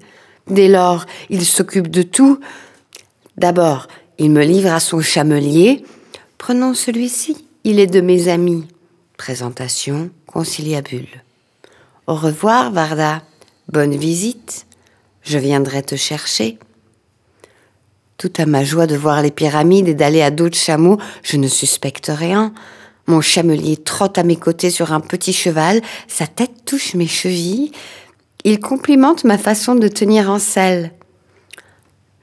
Dès 0.48 0.68
lors, 0.68 1.06
il 1.30 1.44
s'occupe 1.44 1.88
de 1.88 2.02
tout. 2.02 2.40
D'abord, 3.36 3.88
il 4.18 4.30
me 4.30 4.44
livre 4.44 4.72
à 4.72 4.80
son 4.80 5.00
chamelier. 5.00 5.84
Prenons 6.38 6.74
celui-ci, 6.74 7.46
il 7.64 7.78
est 7.78 7.86
de 7.86 8.00
mes 8.00 8.28
amis. 8.28 8.66
Présentation 9.16 10.10
conciliabule. 10.26 11.08
Au 12.08 12.14
revoir, 12.14 12.72
Varda. 12.72 13.20
Bonne 13.70 13.94
visite. 13.94 14.64
Je 15.20 15.36
viendrai 15.36 15.82
te 15.82 15.94
chercher. 15.94 16.58
Tout 18.16 18.32
à 18.38 18.46
ma 18.46 18.64
joie 18.64 18.86
de 18.86 18.96
voir 18.96 19.20
les 19.20 19.30
pyramides 19.30 19.88
et 19.88 19.94
d'aller 19.94 20.22
à 20.22 20.30
d'autres 20.30 20.56
chameaux, 20.56 20.96
je 21.22 21.36
ne 21.36 21.48
suspecte 21.48 22.10
rien. 22.12 22.54
Mon 23.08 23.20
chamelier 23.20 23.76
trotte 23.76 24.16
à 24.16 24.22
mes 24.22 24.36
côtés 24.36 24.70
sur 24.70 24.94
un 24.94 25.00
petit 25.00 25.34
cheval, 25.34 25.82
sa 26.06 26.26
tête 26.26 26.64
touche 26.64 26.94
mes 26.94 27.06
chevilles. 27.06 27.72
Il 28.42 28.58
complimente 28.58 29.24
ma 29.24 29.36
façon 29.36 29.74
de 29.74 29.88
tenir 29.88 30.30
en 30.30 30.38
selle. 30.38 30.92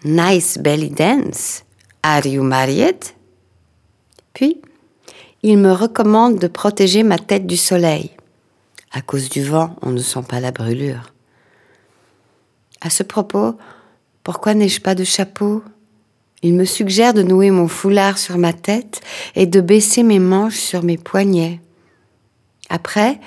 Nice 0.03 0.57
belly 0.57 0.89
dance. 0.89 1.63
Are 2.01 2.25
you 2.25 2.41
married? 2.41 2.97
Puis, 4.33 4.59
il 5.43 5.59
me 5.59 5.71
recommande 5.71 6.39
de 6.39 6.47
protéger 6.47 7.03
ma 7.03 7.19
tête 7.19 7.45
du 7.45 7.55
soleil. 7.55 8.14
À 8.95 9.01
cause 9.01 9.27
du 9.27 9.43
vent, 9.43 9.75
on 9.81 9.91
ne 9.91 9.99
sent 9.99 10.23
pas 10.25 10.39
la 10.39 10.51
brûlure. 10.51 11.11
À 12.79 12.89
ce 12.89 13.03
propos, 13.03 13.57
pourquoi 14.23 14.53
n'ai-je 14.53 14.79
pas 14.79 14.95
de 14.95 15.03
chapeau? 15.03 15.63
Il 16.41 16.53
me 16.53 16.63
suggère 16.63 17.13
de 17.13 17.21
nouer 17.21 17.51
mon 17.51 17.67
foulard 17.67 18.17
sur 18.17 18.37
ma 18.37 18.53
tête 18.53 19.01
et 19.35 19.47
de 19.47 19.59
baisser 19.59 20.01
mes 20.01 20.19
manches 20.19 20.59
sur 20.59 20.81
mes 20.81 20.97
poignets. 20.97 21.59
Après, 22.69 23.19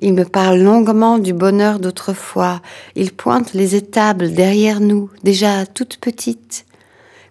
Il 0.00 0.12
me 0.12 0.24
parle 0.24 0.58
longuement 0.58 1.18
du 1.18 1.32
bonheur 1.32 1.78
d'autrefois. 1.78 2.60
Il 2.94 3.12
pointe 3.12 3.54
les 3.54 3.74
étables 3.74 4.34
derrière 4.34 4.80
nous, 4.80 5.08
déjà 5.22 5.64
toutes 5.66 5.98
petites. 5.98 6.66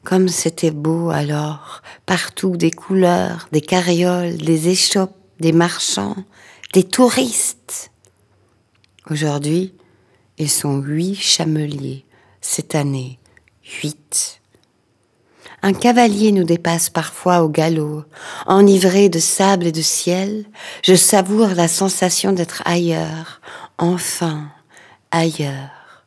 Comme 0.03 0.27
c'était 0.27 0.71
beau 0.71 1.09
alors, 1.09 1.81
partout 2.05 2.57
des 2.57 2.71
couleurs, 2.71 3.47
des 3.51 3.61
carrioles, 3.61 4.37
des 4.37 4.69
échoppes, 4.69 5.15
des 5.39 5.51
marchands, 5.51 6.15
des 6.73 6.83
touristes. 6.83 7.91
Aujourd'hui, 9.09 9.75
ils 10.39 10.49
sont 10.49 10.77
huit 10.79 11.15
chameliers, 11.15 12.03
cette 12.41 12.73
année, 12.73 13.19
huit. 13.63 14.41
Un 15.61 15.73
cavalier 15.73 16.31
nous 16.31 16.43
dépasse 16.43 16.89
parfois 16.89 17.43
au 17.43 17.49
galop. 17.49 18.03
Enivré 18.47 19.07
de 19.07 19.19
sable 19.19 19.67
et 19.67 19.71
de 19.71 19.83
ciel, 19.83 20.45
je 20.83 20.95
savoure 20.95 21.49
la 21.49 21.67
sensation 21.67 22.33
d'être 22.33 22.63
ailleurs, 22.65 23.39
enfin 23.77 24.49
ailleurs. 25.11 26.03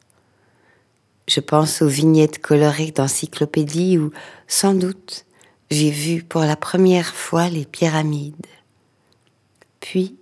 Je 1.29 1.41
pense 1.41 1.81
aux 1.81 1.89
vignettes 1.89 2.41
colorées 2.43 2.91
d'encyclopédie 2.91 3.99
où, 3.99 4.11
sans 4.49 4.75
doute, 4.75 5.27
j'ai 5.71 5.91
vu 5.91 6.25
pour 6.25 6.43
la 6.43 6.57
première 6.57 7.15
fois 7.15 7.49
les 7.49 7.65
pyramides. 7.65 8.35
Puis 9.81 10.17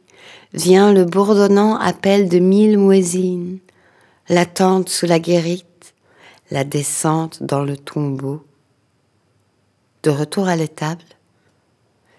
vient 0.55 0.93
le 0.93 1.05
bourdonnant 1.05 1.77
appel 1.77 2.29
de 2.29 2.39
mille 2.39 2.79
muezzines, 2.79 3.59
l'attente 4.29 4.89
sous 4.89 5.07
la 5.07 5.19
guérite, 5.19 5.95
la 6.51 6.65
descente 6.65 7.43
dans 7.43 7.63
le 7.63 7.77
tombeau 7.77 8.43
de 10.05 10.11
retour 10.11 10.49
à 10.49 10.55
l'étable, 10.55 11.03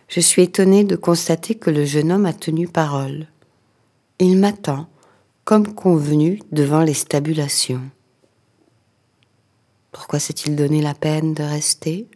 je 0.08 0.20
suis 0.20 0.42
étonnée 0.42 0.84
de 0.84 0.96
constater 0.96 1.56
que 1.56 1.70
le 1.70 1.86
jeune 1.86 2.12
homme 2.12 2.26
a 2.26 2.34
tenu 2.34 2.68
parole. 2.68 3.28
Il 4.20 4.38
m'attend, 4.38 4.88
comme 5.44 5.74
convenu, 5.74 6.42
devant 6.52 6.82
les 6.82 6.96
stabulations. 6.96 7.82
Pourquoi 9.92 10.20
s'est-il 10.20 10.56
donné 10.56 10.82
la 10.82 10.96
peine 10.96 11.34
de 11.34 11.44
rester? 11.44 12.08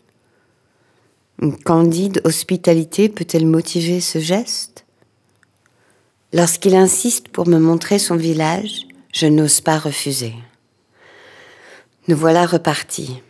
Une 1.42 1.56
candide 1.56 2.22
hospitalité 2.26 3.08
peut-elle 3.08 3.46
motiver 3.46 4.02
ce 4.02 4.20
geste? 4.20 4.86
Lorsqu'il 6.32 6.76
insiste 6.76 7.30
pour 7.30 7.48
me 7.48 7.58
montrer 7.58 7.98
son 7.98 8.16
village, 8.16 8.86
je 9.12 9.26
n'ose 9.26 9.62
pas 9.62 9.80
refuser. 9.80 10.36
Nous 12.08 12.16
voilà 12.16 12.46
repartis. 12.46 13.24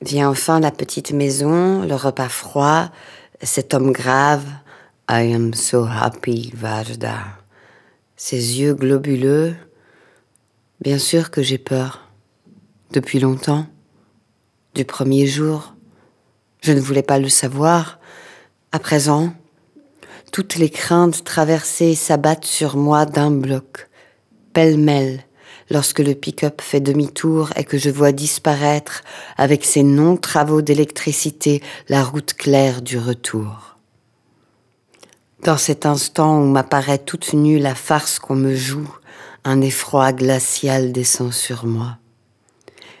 Vient 0.00 0.28
enfin 0.28 0.60
la 0.60 0.70
petite 0.70 1.12
maison, 1.12 1.82
le 1.82 1.96
repas 1.96 2.28
froid, 2.28 2.90
cet 3.42 3.74
homme 3.74 3.90
grave. 3.90 4.44
I 5.10 5.34
am 5.34 5.52
so 5.52 5.84
happy, 5.84 6.52
Varda. 6.54 7.18
Ses 8.16 8.60
yeux 8.60 8.74
globuleux. 8.74 9.54
Bien 10.80 10.98
sûr 10.98 11.32
que 11.32 11.42
j'ai 11.42 11.58
peur. 11.58 12.08
Depuis 12.92 13.18
longtemps. 13.18 13.66
Du 14.74 14.84
premier 14.84 15.26
jour. 15.26 15.74
Je 16.60 16.70
ne 16.70 16.80
voulais 16.80 17.02
pas 17.02 17.18
le 17.18 17.28
savoir. 17.28 17.98
À 18.70 18.78
présent, 18.78 19.34
toutes 20.34 20.56
les 20.56 20.68
craintes 20.68 21.22
traversées 21.22 21.94
s'abattent 21.94 22.44
sur 22.44 22.76
moi 22.76 23.06
d'un 23.06 23.30
bloc, 23.30 23.88
pêle-mêle, 24.52 25.22
lorsque 25.70 26.00
le 26.00 26.16
pick-up 26.16 26.60
fait 26.60 26.80
demi-tour 26.80 27.50
et 27.54 27.62
que 27.62 27.78
je 27.78 27.88
vois 27.88 28.10
disparaître 28.10 29.04
avec 29.36 29.64
ses 29.64 29.84
non-travaux 29.84 30.60
d'électricité 30.60 31.62
la 31.88 32.02
route 32.02 32.34
claire 32.34 32.82
du 32.82 32.98
retour. 32.98 33.76
Dans 35.44 35.56
cet 35.56 35.86
instant 35.86 36.40
où 36.40 36.46
m'apparaît 36.46 36.98
toute 36.98 37.32
nue 37.32 37.60
la 37.60 37.76
farce 37.76 38.18
qu'on 38.18 38.34
me 38.34 38.56
joue, 38.56 38.92
un 39.44 39.60
effroi 39.60 40.12
glacial 40.12 40.90
descend 40.90 41.32
sur 41.32 41.64
moi. 41.64 41.98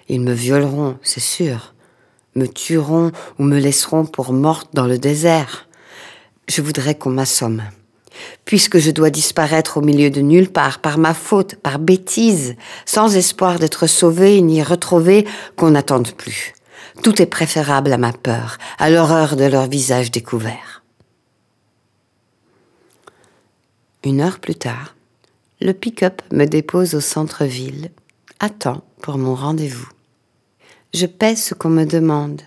Ils 0.08 0.20
me 0.20 0.34
violeront, 0.34 0.98
c'est 1.02 1.18
sûr, 1.18 1.74
me 2.36 2.46
tueront 2.46 3.10
ou 3.40 3.42
me 3.42 3.58
laisseront 3.58 4.06
pour 4.06 4.32
morte 4.32 4.70
dans 4.72 4.86
le 4.86 4.98
désert. 4.98 5.66
Je 6.48 6.62
voudrais 6.62 6.94
qu'on 6.94 7.10
m'assomme 7.10 7.62
puisque 8.44 8.78
je 8.78 8.90
dois 8.90 9.10
disparaître 9.10 9.78
au 9.78 9.80
milieu 9.80 10.10
de 10.10 10.20
nulle 10.20 10.50
part, 10.50 10.80
par 10.80 10.98
ma 10.98 11.14
faute, 11.14 11.56
par 11.56 11.78
bêtise, 11.78 12.56
sans 12.86 13.16
espoir 13.16 13.58
d'être 13.58 13.86
sauvé 13.86 14.40
ni 14.40 14.62
retrouvé, 14.62 15.26
qu'on 15.56 15.70
n'attende 15.70 16.12
plus. 16.12 16.54
Tout 17.02 17.20
est 17.20 17.26
préférable 17.26 17.92
à 17.92 17.98
ma 17.98 18.12
peur, 18.12 18.58
à 18.78 18.90
l'horreur 18.90 19.36
de 19.36 19.44
leur 19.44 19.66
visage 19.66 20.10
découvert. 20.10 20.82
Une 24.04 24.20
heure 24.20 24.38
plus 24.38 24.54
tard, 24.54 24.94
le 25.60 25.72
pick-up 25.72 26.20
me 26.30 26.44
dépose 26.44 26.94
au 26.94 27.00
centre-ville, 27.00 27.90
à 28.38 28.50
temps 28.50 28.84
pour 29.00 29.16
mon 29.18 29.34
rendez-vous. 29.34 29.88
Je 30.92 31.06
paie 31.06 31.36
ce 31.36 31.54
qu'on 31.54 31.70
me 31.70 31.84
demande, 31.84 32.42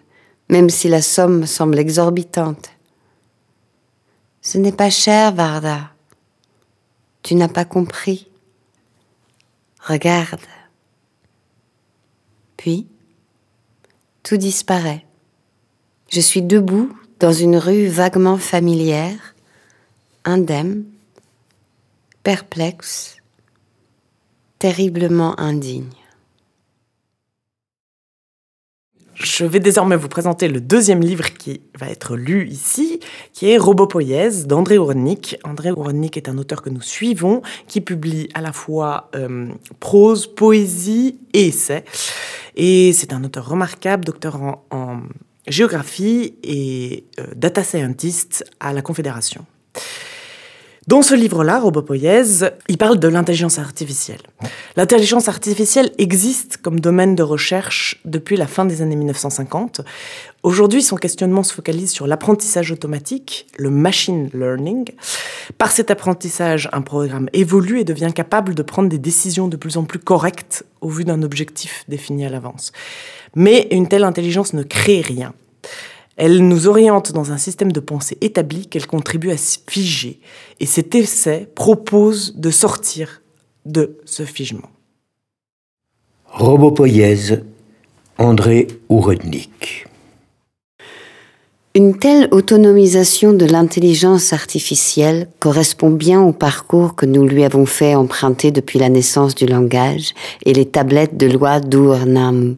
même 0.49 0.69
si 0.69 0.87
la 0.87 1.01
somme 1.01 1.45
semble 1.45 1.79
exorbitante. 1.79 2.69
Ce 4.47 4.57
n'est 4.57 4.71
pas 4.71 4.89
cher, 4.89 5.33
Varda. 5.33 5.91
Tu 7.21 7.35
n'as 7.35 7.49
pas 7.49 7.65
compris. 7.65 8.29
Regarde. 9.81 10.39
Puis, 12.55 12.87
tout 14.23 14.37
disparaît. 14.37 15.05
Je 16.09 16.21
suis 16.21 16.41
debout 16.41 16.97
dans 17.19 17.33
une 17.33 17.57
rue 17.57 17.87
vaguement 17.87 18.37
familière, 18.37 19.35
indemne, 20.23 20.85
perplexe, 22.23 23.17
terriblement 24.59 25.37
indigne. 25.37 25.91
Je 29.19 29.45
vais 29.45 29.59
désormais 29.59 29.95
vous 29.95 30.09
présenter 30.09 30.47
le 30.47 30.61
deuxième 30.61 31.01
livre 31.01 31.33
qui 31.33 31.61
va 31.79 31.89
être 31.89 32.15
lu 32.15 32.47
ici, 32.47 32.99
qui 33.33 33.49
est 33.49 33.57
Robopoïèse 33.57 34.45
d'André 34.45 34.77
Ourennik. 34.77 35.37
André 35.43 35.71
Ourennik 35.71 36.17
est 36.17 36.29
un 36.29 36.37
auteur 36.37 36.61
que 36.61 36.69
nous 36.69 36.81
suivons, 36.81 37.41
qui 37.67 37.81
publie 37.81 38.29
à 38.35 38.41
la 38.41 38.53
fois 38.53 39.09
euh, 39.15 39.47
prose, 39.79 40.27
poésie 40.27 41.17
et 41.33 41.47
essai. 41.47 41.83
Et 42.55 42.93
c'est 42.93 43.11
un 43.11 43.23
auteur 43.23 43.49
remarquable, 43.49 44.05
docteur 44.05 44.39
en, 44.69 45.01
géographie 45.47 46.35
et 46.43 47.05
euh, 47.19 47.23
data 47.35 47.63
scientist 47.63 48.43
à 48.59 48.71
la 48.71 48.83
Confédération. 48.83 49.45
Dans 50.87 51.01
ce 51.01 51.15
livre-là, 51.15 51.59
Robopoïèse, 51.59 52.49
il 52.69 52.77
parle 52.77 52.97
de 52.97 53.09
l'intelligence 53.09 53.59
artificielle. 53.59 54.21
L'intelligence 54.77 55.27
artificielle 55.27 55.91
existe 55.97 56.59
comme 56.61 56.79
domaine 56.79 57.13
de 57.13 57.23
recherche 57.23 57.99
depuis 58.05 58.37
la 58.37 58.47
fin 58.47 58.63
des 58.63 58.81
années 58.81 58.95
1950. 58.95 59.81
Aujourd'hui, 60.43 60.81
son 60.81 60.95
questionnement 60.95 61.43
se 61.43 61.53
focalise 61.53 61.91
sur 61.91 62.07
l'apprentissage 62.07 62.71
automatique, 62.71 63.47
le 63.57 63.69
machine 63.69 64.29
learning. 64.33 64.91
Par 65.57 65.73
cet 65.73 65.91
apprentissage, 65.91 66.69
un 66.71 66.81
programme 66.81 67.27
évolue 67.33 67.81
et 67.81 67.83
devient 67.83 68.13
capable 68.15 68.55
de 68.55 68.61
prendre 68.61 68.87
des 68.87 68.97
décisions 68.97 69.49
de 69.49 69.57
plus 69.57 69.75
en 69.75 69.83
plus 69.83 69.99
correctes 69.99 70.63
au 70.79 70.87
vu 70.87 71.03
d'un 71.03 71.21
objectif 71.21 71.83
défini 71.89 72.25
à 72.25 72.29
l'avance. 72.29 72.71
Mais 73.35 73.67
une 73.71 73.89
telle 73.89 74.05
intelligence 74.05 74.53
ne 74.53 74.63
crée 74.63 75.01
rien. 75.01 75.33
Elle 76.17 76.47
nous 76.47 76.67
oriente 76.67 77.11
dans 77.11 77.31
un 77.31 77.37
système 77.37 77.71
de 77.71 77.79
pensée 77.79 78.17
établi 78.21 78.65
qu'elle 78.65 78.87
contribue 78.87 79.29
à 79.29 79.37
se 79.37 79.59
figer. 79.67 80.19
Et 80.59 80.65
cet 80.65 80.95
essai 80.95 81.47
propose 81.53 82.35
de 82.35 82.49
sortir 82.49 83.21
de 83.65 83.97
ce 84.05 84.23
figement. 84.23 84.69
Robopoïèse, 86.25 87.43
André 88.17 88.67
Ourednik. 88.89 89.85
Une 91.75 91.99
telle 91.99 92.27
autonomisation 92.31 93.33
de 93.33 93.45
l'intelligence 93.45 94.33
artificielle 94.33 95.27
correspond 95.37 95.91
bien 95.91 96.23
au 96.23 96.31
parcours 96.31 96.95
que 96.95 97.05
nous 97.05 97.27
lui 97.27 97.43
avons 97.43 97.67
fait 97.67 97.93
emprunter 97.93 98.49
depuis 98.49 98.79
la 98.79 98.89
naissance 98.89 99.35
du 99.35 99.45
langage 99.45 100.15
et 100.43 100.53
les 100.53 100.65
tablettes 100.65 101.17
de 101.17 101.27
loi 101.27 101.59
d'Ournamu. 101.59 102.55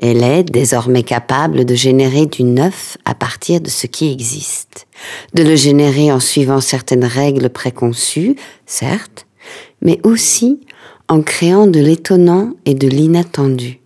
Elle 0.00 0.22
est 0.22 0.44
désormais 0.44 1.02
capable 1.02 1.64
de 1.64 1.74
générer 1.74 2.26
du 2.26 2.44
neuf 2.44 2.96
à 3.04 3.14
partir 3.14 3.60
de 3.60 3.70
ce 3.70 3.86
qui 3.86 4.10
existe, 4.10 4.86
de 5.34 5.42
le 5.42 5.56
générer 5.56 6.12
en 6.12 6.20
suivant 6.20 6.60
certaines 6.60 7.04
règles 7.04 7.50
préconçues, 7.50 8.36
certes, 8.66 9.26
mais 9.80 10.00
aussi 10.04 10.60
en 11.08 11.22
créant 11.22 11.66
de 11.66 11.80
l'étonnant 11.80 12.52
et 12.64 12.74
de 12.74 12.88
l'inattendu. 12.88 13.80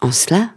En 0.00 0.12
cela, 0.12 0.50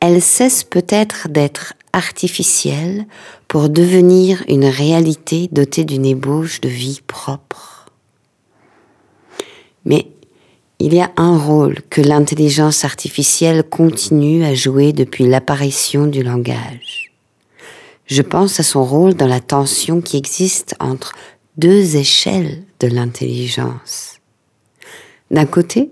elle 0.00 0.22
cesse 0.22 0.64
peut-être 0.64 1.28
d'être 1.28 1.74
artificielle 1.92 3.06
pour 3.48 3.68
devenir 3.68 4.44
une 4.48 4.66
réalité 4.66 5.48
dotée 5.50 5.84
d'une 5.84 6.04
ébauche 6.04 6.60
de 6.60 6.68
vie 6.68 7.00
propre. 7.06 7.86
Mais 9.84 10.08
il 10.78 10.94
y 10.94 11.00
a 11.00 11.10
un 11.16 11.38
rôle 11.38 11.76
que 11.88 12.02
l'intelligence 12.02 12.84
artificielle 12.84 13.64
continue 13.64 14.44
à 14.44 14.54
jouer 14.54 14.92
depuis 14.92 15.26
l'apparition 15.26 16.06
du 16.06 16.22
langage. 16.22 17.12
Je 18.06 18.22
pense 18.22 18.60
à 18.60 18.62
son 18.62 18.84
rôle 18.84 19.14
dans 19.14 19.26
la 19.26 19.40
tension 19.40 20.00
qui 20.00 20.16
existe 20.16 20.74
entre 20.78 21.14
deux 21.56 21.96
échelles 21.96 22.62
de 22.80 22.88
l'intelligence. 22.88 24.20
D'un 25.30 25.46
côté, 25.46 25.90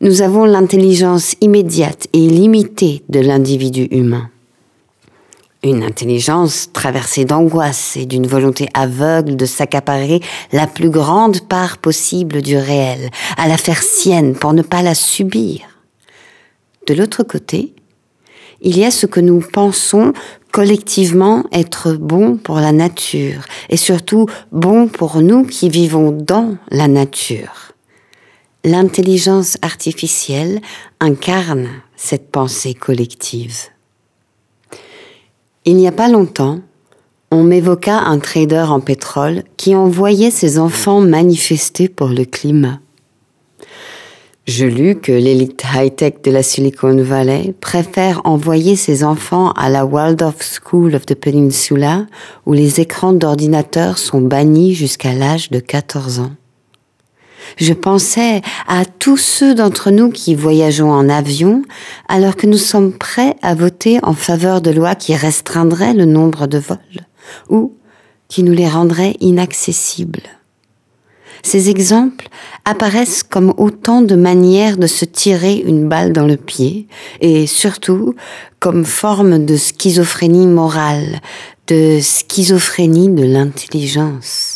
nous 0.00 0.22
avons 0.22 0.44
l'intelligence 0.44 1.34
immédiate 1.40 2.06
et 2.12 2.28
limitée 2.28 3.02
de 3.08 3.20
l'individu 3.20 3.88
humain. 3.90 4.30
Une 5.64 5.84
intelligence 5.84 6.70
traversée 6.72 7.24
d'angoisse 7.24 7.96
et 7.96 8.04
d'une 8.04 8.26
volonté 8.26 8.68
aveugle 8.74 9.36
de 9.36 9.46
s'accaparer 9.46 10.20
la 10.50 10.66
plus 10.66 10.90
grande 10.90 11.40
part 11.46 11.78
possible 11.78 12.42
du 12.42 12.56
réel, 12.56 13.10
à 13.36 13.46
la 13.46 13.56
faire 13.56 13.80
sienne 13.80 14.34
pour 14.34 14.54
ne 14.54 14.62
pas 14.62 14.82
la 14.82 14.96
subir. 14.96 15.60
De 16.88 16.94
l'autre 16.94 17.22
côté, 17.22 17.74
il 18.60 18.76
y 18.76 18.84
a 18.84 18.90
ce 18.90 19.06
que 19.06 19.20
nous 19.20 19.40
pensons 19.40 20.12
collectivement 20.50 21.44
être 21.52 21.92
bon 21.92 22.36
pour 22.38 22.56
la 22.56 22.72
nature 22.72 23.44
et 23.68 23.76
surtout 23.76 24.26
bon 24.50 24.88
pour 24.88 25.20
nous 25.20 25.44
qui 25.44 25.68
vivons 25.68 26.10
dans 26.10 26.56
la 26.72 26.88
nature. 26.88 27.72
L'intelligence 28.64 29.58
artificielle 29.62 30.60
incarne 30.98 31.68
cette 31.96 32.32
pensée 32.32 32.74
collective. 32.74 33.68
Il 35.64 35.76
n'y 35.76 35.86
a 35.86 35.92
pas 35.92 36.08
longtemps, 36.08 36.58
on 37.30 37.44
m'évoqua 37.44 37.96
un 38.00 38.18
trader 38.18 38.64
en 38.68 38.80
pétrole 38.80 39.44
qui 39.56 39.76
envoyait 39.76 40.32
ses 40.32 40.58
enfants 40.58 41.00
manifester 41.00 41.88
pour 41.88 42.08
le 42.08 42.24
climat. 42.24 42.80
Je 44.44 44.66
lus 44.66 44.96
que 44.96 45.12
l'élite 45.12 45.62
high-tech 45.72 46.14
de 46.24 46.32
la 46.32 46.42
Silicon 46.42 46.96
Valley 47.00 47.54
préfère 47.60 48.22
envoyer 48.24 48.74
ses 48.74 49.04
enfants 49.04 49.52
à 49.52 49.70
la 49.70 49.86
Waldorf 49.86 50.42
School 50.42 50.96
of 50.96 51.06
the 51.06 51.14
Peninsula 51.14 52.06
où 52.44 52.52
les 52.54 52.80
écrans 52.80 53.12
d'ordinateur 53.12 53.98
sont 53.98 54.20
bannis 54.20 54.74
jusqu'à 54.74 55.12
l'âge 55.12 55.50
de 55.50 55.60
14 55.60 56.18
ans. 56.18 56.32
Je 57.56 57.72
pensais 57.72 58.42
à 58.66 58.84
tous 58.84 59.16
ceux 59.16 59.54
d'entre 59.54 59.90
nous 59.90 60.10
qui 60.10 60.34
voyageons 60.34 60.90
en 60.90 61.08
avion 61.08 61.62
alors 62.08 62.36
que 62.36 62.46
nous 62.46 62.58
sommes 62.58 62.92
prêts 62.92 63.36
à 63.42 63.54
voter 63.54 63.98
en 64.02 64.14
faveur 64.14 64.60
de 64.60 64.70
lois 64.70 64.94
qui 64.94 65.14
restreindraient 65.14 65.94
le 65.94 66.04
nombre 66.04 66.46
de 66.46 66.58
vols 66.58 66.78
ou 67.48 67.74
qui 68.28 68.42
nous 68.42 68.52
les 68.52 68.68
rendraient 68.68 69.16
inaccessibles. 69.20 70.22
Ces 71.42 71.70
exemples 71.70 72.28
apparaissent 72.64 73.24
comme 73.24 73.52
autant 73.56 74.00
de 74.00 74.14
manières 74.14 74.76
de 74.76 74.86
se 74.86 75.04
tirer 75.04 75.56
une 75.56 75.88
balle 75.88 76.12
dans 76.12 76.26
le 76.26 76.36
pied 76.36 76.86
et 77.20 77.46
surtout 77.46 78.14
comme 78.60 78.84
forme 78.84 79.44
de 79.44 79.56
schizophrénie 79.56 80.46
morale, 80.46 81.20
de 81.66 81.98
schizophrénie 82.00 83.08
de 83.08 83.24
l'intelligence. 83.24 84.51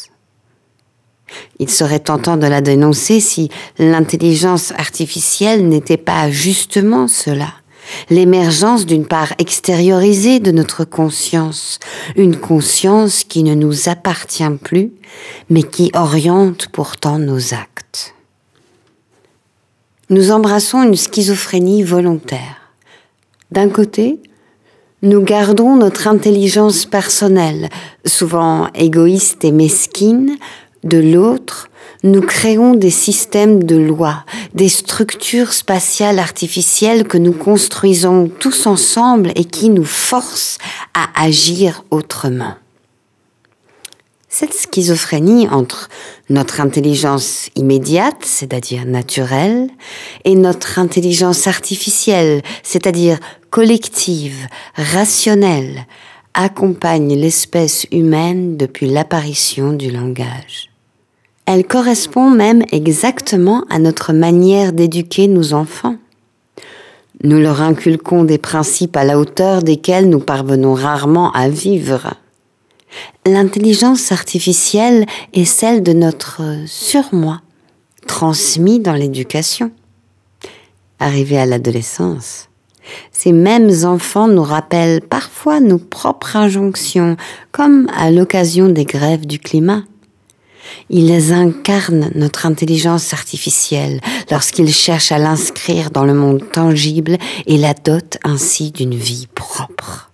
Il 1.58 1.70
serait 1.70 2.00
tentant 2.00 2.36
de 2.36 2.46
la 2.46 2.60
dénoncer 2.60 3.20
si 3.20 3.50
l'intelligence 3.78 4.72
artificielle 4.72 5.68
n'était 5.68 5.96
pas 5.96 6.30
justement 6.30 7.08
cela, 7.08 7.52
l'émergence 8.10 8.86
d'une 8.86 9.06
part 9.06 9.32
extériorisée 9.38 10.40
de 10.40 10.50
notre 10.50 10.84
conscience, 10.84 11.78
une 12.16 12.36
conscience 12.36 13.24
qui 13.24 13.42
ne 13.42 13.54
nous 13.54 13.88
appartient 13.88 14.44
plus, 14.62 14.92
mais 15.50 15.62
qui 15.62 15.90
oriente 15.94 16.68
pourtant 16.72 17.18
nos 17.18 17.54
actes. 17.54 18.14
Nous 20.08 20.30
embrassons 20.30 20.82
une 20.82 20.94
schizophrénie 20.94 21.82
volontaire. 21.82 22.72
D'un 23.50 23.68
côté, 23.68 24.20
nous 25.02 25.20
gardons 25.20 25.76
notre 25.76 26.08
intelligence 26.08 26.86
personnelle, 26.86 27.68
souvent 28.04 28.68
égoïste 28.74 29.44
et 29.44 29.52
mesquine, 29.52 30.36
de 30.86 30.98
l'autre, 30.98 31.68
nous 32.02 32.20
créons 32.20 32.74
des 32.74 32.90
systèmes 32.90 33.64
de 33.64 33.76
lois, 33.76 34.24
des 34.54 34.68
structures 34.68 35.52
spatiales 35.52 36.18
artificielles 36.18 37.04
que 37.04 37.18
nous 37.18 37.32
construisons 37.32 38.28
tous 38.28 38.66
ensemble 38.66 39.32
et 39.34 39.44
qui 39.44 39.68
nous 39.68 39.84
forcent 39.84 40.58
à 40.94 41.08
agir 41.22 41.84
autrement. 41.90 42.54
Cette 44.28 44.52
schizophrénie 44.52 45.48
entre 45.48 45.88
notre 46.28 46.60
intelligence 46.60 47.48
immédiate, 47.56 48.22
c'est-à-dire 48.22 48.84
naturelle, 48.84 49.70
et 50.24 50.34
notre 50.34 50.78
intelligence 50.78 51.46
artificielle, 51.46 52.42
c'est-à-dire 52.62 53.18
collective, 53.48 54.46
rationnelle, 54.74 55.86
accompagne 56.34 57.14
l'espèce 57.14 57.86
humaine 57.90 58.58
depuis 58.58 58.88
l'apparition 58.88 59.72
du 59.72 59.90
langage. 59.90 60.68
Elle 61.46 61.64
correspond 61.64 62.28
même 62.28 62.64
exactement 62.72 63.64
à 63.70 63.78
notre 63.78 64.12
manière 64.12 64.72
d'éduquer 64.72 65.28
nos 65.28 65.54
enfants. 65.54 65.96
Nous 67.22 67.38
leur 67.38 67.62
inculquons 67.62 68.24
des 68.24 68.38
principes 68.38 68.96
à 68.96 69.04
la 69.04 69.18
hauteur 69.18 69.62
desquels 69.62 70.10
nous 70.10 70.18
parvenons 70.18 70.74
rarement 70.74 71.30
à 71.32 71.48
vivre. 71.48 72.14
L'intelligence 73.24 74.10
artificielle 74.10 75.06
est 75.32 75.44
celle 75.44 75.82
de 75.82 75.92
notre 75.92 76.42
surmoi, 76.66 77.40
transmis 78.06 78.80
dans 78.80 78.92
l'éducation. 78.92 79.70
Arrivé 80.98 81.38
à 81.38 81.46
l'adolescence, 81.46 82.48
ces 83.12 83.32
mêmes 83.32 83.70
enfants 83.84 84.28
nous 84.28 84.42
rappellent 84.42 85.00
parfois 85.00 85.60
nos 85.60 85.78
propres 85.78 86.36
injonctions, 86.36 87.16
comme 87.52 87.88
à 87.96 88.10
l'occasion 88.10 88.68
des 88.68 88.84
grèves 88.84 89.26
du 89.26 89.38
climat. 89.38 89.84
Ils 90.90 91.32
incarnent 91.32 92.10
notre 92.14 92.46
intelligence 92.46 93.12
artificielle 93.12 94.00
lorsqu'ils 94.30 94.72
cherchent 94.72 95.12
à 95.12 95.18
l'inscrire 95.18 95.90
dans 95.90 96.04
le 96.04 96.14
monde 96.14 96.42
tangible 96.52 97.18
et 97.46 97.58
la 97.58 97.74
dotent 97.74 98.18
ainsi 98.24 98.70
d'une 98.70 98.94
vie 98.94 99.26
propre. 99.34 100.10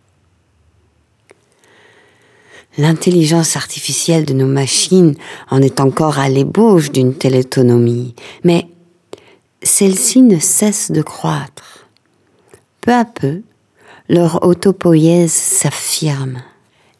L'intelligence 2.79 3.57
artificielle 3.57 4.25
de 4.25 4.33
nos 4.33 4.47
machines 4.47 5.15
en 5.51 5.61
est 5.61 5.79
encore 5.79 6.19
à 6.19 6.31
l'ébauche 6.31 6.91
d'une 6.91 7.15
telle 7.15 7.37
autonomie, 7.37 8.15
mais 8.45 8.67
celle-ci 9.63 10.23
ne 10.23 10.39
cesse 10.39 10.91
de 10.91 11.03
croître. 11.03 11.87
Peu 12.81 12.93
à 12.93 13.05
peu, 13.05 13.43
leur 14.09 14.45
autopoïèse 14.45 15.33
s'affirme. 15.33 16.43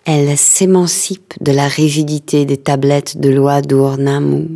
Elle 0.05 0.37
s'émancipe 0.37 1.35
de 1.41 1.53
la 1.53 1.69
rigidité 1.69 2.45
des 2.45 2.57
tablettes 2.57 3.19
de 3.19 3.31
loi 3.31 3.63
d'Ournamu 3.63 4.49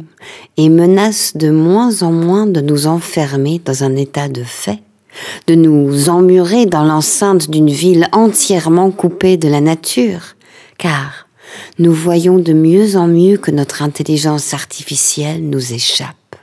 et 0.57 0.69
menace 0.69 1.37
de 1.37 1.51
moins 1.51 2.03
en 2.03 2.11
moins 2.11 2.47
de 2.47 2.61
nous 2.61 2.89
enfermer 2.89 3.61
dans 3.65 3.85
un 3.85 3.95
état 3.95 4.29
de 4.29 4.43
fait, 4.43 4.81
de 5.47 5.55
nous 5.55 6.09
emmurer 6.09 6.67
dans 6.67 6.83
l'enceinte 6.83 7.49
d'une 7.49 7.71
ville 7.71 8.09
entièrement 8.11 8.91
coupée 8.91 9.37
de 9.37 9.49
la 9.49 9.61
nature, 9.61 10.35
car 10.79 11.29
nous 11.79 11.93
voyons 11.93 12.39
de 12.39 12.53
mieux 12.53 12.97
en 12.97 13.07
mieux 13.07 13.37
que 13.37 13.53
notre 13.53 13.83
intelligence 13.83 14.53
artificielle 14.53 15.49
nous 15.49 15.73
échappe. 15.73 16.37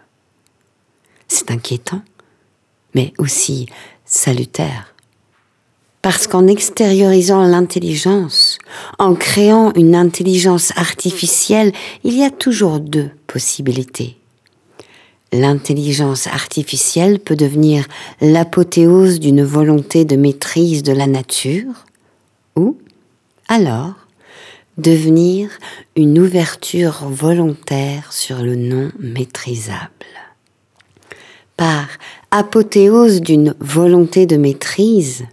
C'est 1.28 1.52
inquiétant, 1.52 2.02
mais 2.96 3.12
aussi 3.18 3.68
salutaire 4.06 4.93
parce 6.04 6.28
qu'en 6.28 6.48
extériorisant 6.48 7.44
l'intelligence, 7.44 8.60
en 9.00 9.16
créant 9.16 9.72
une 9.74 9.96
intelligence 9.96 10.74
artificielle, 10.76 11.72
il 12.04 12.16
y 12.16 12.24
a 12.24 12.30
toujours 12.30 12.82
deux 12.82 13.10
possibilités. 13.26 14.18
L'intelligence 15.32 16.28
artificielle 16.28 17.20
peut 17.20 17.38
devenir 17.38 17.88
l'apothéose 18.20 19.22
d'une 19.22 19.44
volonté 19.44 20.04
de 20.04 20.18
maîtrise 20.18 20.84
de 20.84 20.92
la 20.92 21.08
nature, 21.08 21.86
ou 22.58 22.78
alors 23.48 23.96
devenir 24.78 25.52
une 25.96 26.20
ouverture 26.20 27.06
volontaire 27.10 28.12
sur 28.12 28.40
le 28.40 28.58
non 28.58 28.92
maîtrisable. 29.00 29.90
Par 31.56 31.88
apothéose 32.32 33.22
d'une 33.22 33.56
volonté 33.62 34.26
de 34.26 34.36
maîtrise, 34.36 35.24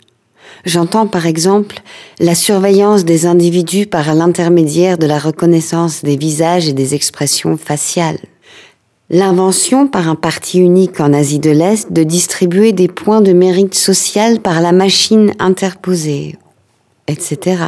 J'entends 0.65 1.07
par 1.07 1.27
exemple 1.27 1.81
la 2.19 2.35
surveillance 2.35 3.05
des 3.05 3.27
individus 3.27 3.87
par 3.87 4.15
l'intermédiaire 4.15 4.99
de 4.99 5.07
la 5.07 5.19
reconnaissance 5.19 6.03
des 6.05 6.17
visages 6.17 6.69
et 6.69 6.73
des 6.73 6.95
expressions 6.95 7.57
faciales. 7.57 8.19
L'invention 9.09 9.89
par 9.89 10.09
un 10.09 10.15
parti 10.15 10.61
unique 10.61 11.01
en 11.01 11.13
Asie 11.13 11.41
de 11.41 11.51
l'Est 11.51 11.93
de 11.93 12.05
distribuer 12.05 12.73
des 12.73 12.89
points 12.89 13.23
de 13.23 13.33
mérite 13.33 13.75
social 13.75 14.41
par 14.41 14.61
la 14.61 14.73
machine 14.73 15.33
interposée, 15.41 16.37
etc. 17.09 17.65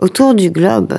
Autour 0.00 0.34
du 0.34 0.50
globe, 0.50 0.98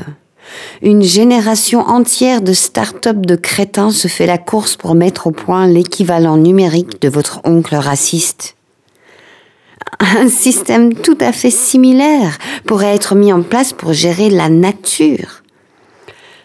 une 0.82 1.04
génération 1.04 1.80
entière 1.80 2.42
de 2.42 2.54
start-up 2.54 3.26
de 3.26 3.36
crétins 3.36 3.92
se 3.92 4.08
fait 4.08 4.28
la 4.28 4.38
course 4.38 4.76
pour 4.76 4.94
mettre 4.94 5.28
au 5.28 5.32
point 5.32 5.68
l'équivalent 5.68 6.38
numérique 6.38 7.02
de 7.02 7.10
votre 7.10 7.42
oncle 7.46 7.76
raciste 7.76 8.57
un 10.00 10.30
système 10.30 10.94
tout 10.94 11.18
à 11.20 11.32
fait 11.32 11.52
similaire 11.52 12.38
pourrait 12.66 12.96
être 12.96 13.16
mis 13.16 13.34
en 13.34 13.42
place 13.42 13.74
pour 13.74 13.94
gérer 13.94 14.30
la 14.30 14.50
nature. 14.50 15.44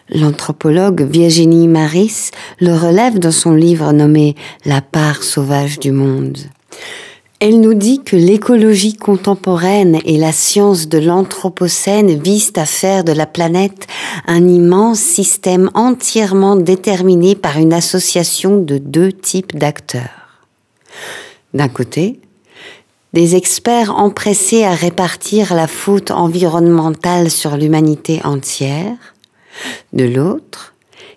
L'anthropologue 0.09 1.01
Virginie 1.01 1.67
Maris 1.67 2.31
le 2.59 2.73
relève 2.73 3.19
dans 3.19 3.31
son 3.31 3.53
livre 3.53 3.91
nommé 3.93 4.35
La 4.65 4.81
part 4.81 5.23
sauvage 5.23 5.79
du 5.79 5.91
monde. 5.91 6.37
Elle 7.39 7.59
nous 7.59 7.73
dit 7.73 8.01
que 8.03 8.15
l'écologie 8.15 8.95
contemporaine 8.95 9.99
et 10.05 10.17
la 10.17 10.31
science 10.31 10.87
de 10.87 10.97
l'Anthropocène 10.97 12.17
visent 12.21 12.53
à 12.55 12.65
faire 12.65 13.03
de 13.03 13.11
la 13.11 13.25
planète 13.25 13.87
un 14.27 14.47
immense 14.47 14.99
système 14.99 15.69
entièrement 15.73 16.55
déterminé 16.55 17.35
par 17.35 17.57
une 17.57 17.73
association 17.73 18.61
de 18.61 18.77
deux 18.77 19.11
types 19.11 19.57
d'acteurs. 19.57 20.45
D'un 21.53 21.67
côté, 21.67 22.21
des 23.13 23.35
experts 23.35 23.95
empressés 23.95 24.63
à 24.63 24.73
répartir 24.73 25.53
la 25.53 25.67
faute 25.67 26.11
environnementale 26.11 27.29
sur 27.29 27.57
l'humanité 27.57 28.21
entière, 28.23 28.97
de 29.93 30.05
l'autre, 30.05 30.73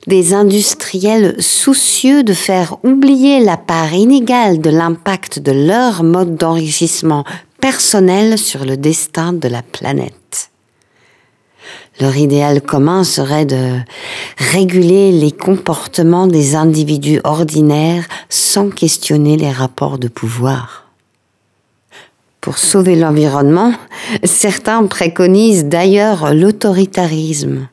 des 0.06 0.34
industriels 0.34 1.34
soucieux 1.40 2.22
de 2.22 2.34
faire 2.34 2.76
oublier 2.84 3.40
la 3.40 3.56
part 3.56 3.94
inégale 3.94 4.60
de 4.60 4.70
l'impact 4.70 5.38
de 5.38 5.52
leur 5.52 6.02
mode 6.04 6.36
d'enrichissement 6.36 7.24
personnel 7.60 8.38
sur 8.38 8.64
le 8.64 8.76
destin 8.76 9.32
de 9.32 9.48
la 9.48 9.62
planète. 9.62 10.50
Leur 11.98 12.16
idéal 12.16 12.60
commun 12.60 13.04
serait 13.04 13.46
de 13.46 13.78
réguler 14.36 15.12
les 15.12 15.32
comportements 15.32 16.26
des 16.26 16.54
individus 16.54 17.20
ordinaires 17.24 18.04
sans 18.28 18.68
questionner 18.68 19.38
les 19.38 19.50
rapports 19.50 19.98
de 19.98 20.08
pouvoir. 20.08 20.85
Pour 22.46 22.58
sauver 22.58 22.94
l'environnement, 22.94 23.72
certains 24.22 24.86
préconisent 24.86 25.64
d'ailleurs 25.64 26.32
l'autoritarisme 26.32 27.66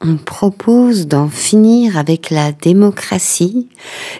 on 0.00 0.16
propose 0.16 1.06
d'en 1.06 1.28
finir 1.28 1.96
avec 1.96 2.30
la 2.30 2.50
démocratie 2.50 3.68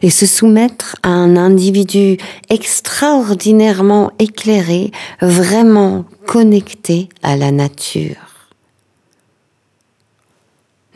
et 0.03 0.11
se 0.11 0.25
soumettre 0.25 0.95
à 1.03 1.09
un 1.09 1.37
individu 1.37 2.17
extraordinairement 2.49 4.13
éclairé, 4.21 4.93
vraiment 5.21 6.05
connecté 6.27 7.09
à 7.25 7.35
la 7.37 7.51
nature. 7.51 8.51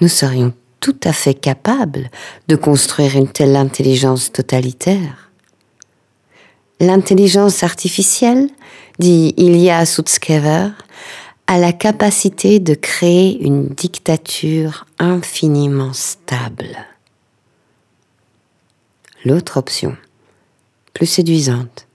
Nous 0.00 0.08
serions 0.08 0.52
tout 0.78 1.00
à 1.02 1.12
fait 1.12 1.34
capables 1.34 2.08
de 2.46 2.54
construire 2.54 3.16
une 3.16 3.28
telle 3.28 3.56
intelligence 3.56 4.30
totalitaire. 4.30 5.23
L'intelligence 6.80 7.62
artificielle, 7.62 8.48
dit 8.98 9.34
Ilya 9.36 9.86
Sutskever, 9.86 10.70
a 11.46 11.58
la 11.58 11.72
capacité 11.72 12.58
de 12.58 12.74
créer 12.74 13.40
une 13.42 13.68
dictature 13.68 14.86
infiniment 14.98 15.92
stable. 15.92 16.76
L'autre 19.24 19.58
option, 19.58 19.96
plus 20.94 21.06
séduisante, 21.06 21.86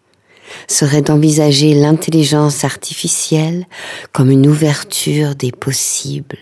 serait 0.67 1.01
d'envisager 1.01 1.73
l'intelligence 1.73 2.63
artificielle 2.63 3.67
comme 4.11 4.31
une 4.31 4.47
ouverture 4.47 5.35
des 5.35 5.51
possibles, 5.51 6.39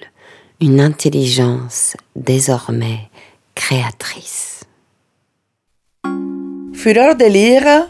une 0.62 0.80
intelligence 0.80 1.95
désormais 2.15 3.10
créatrice. 3.56 4.62
Fureur 6.73 7.15
de 7.15 7.26
lire 7.26 7.89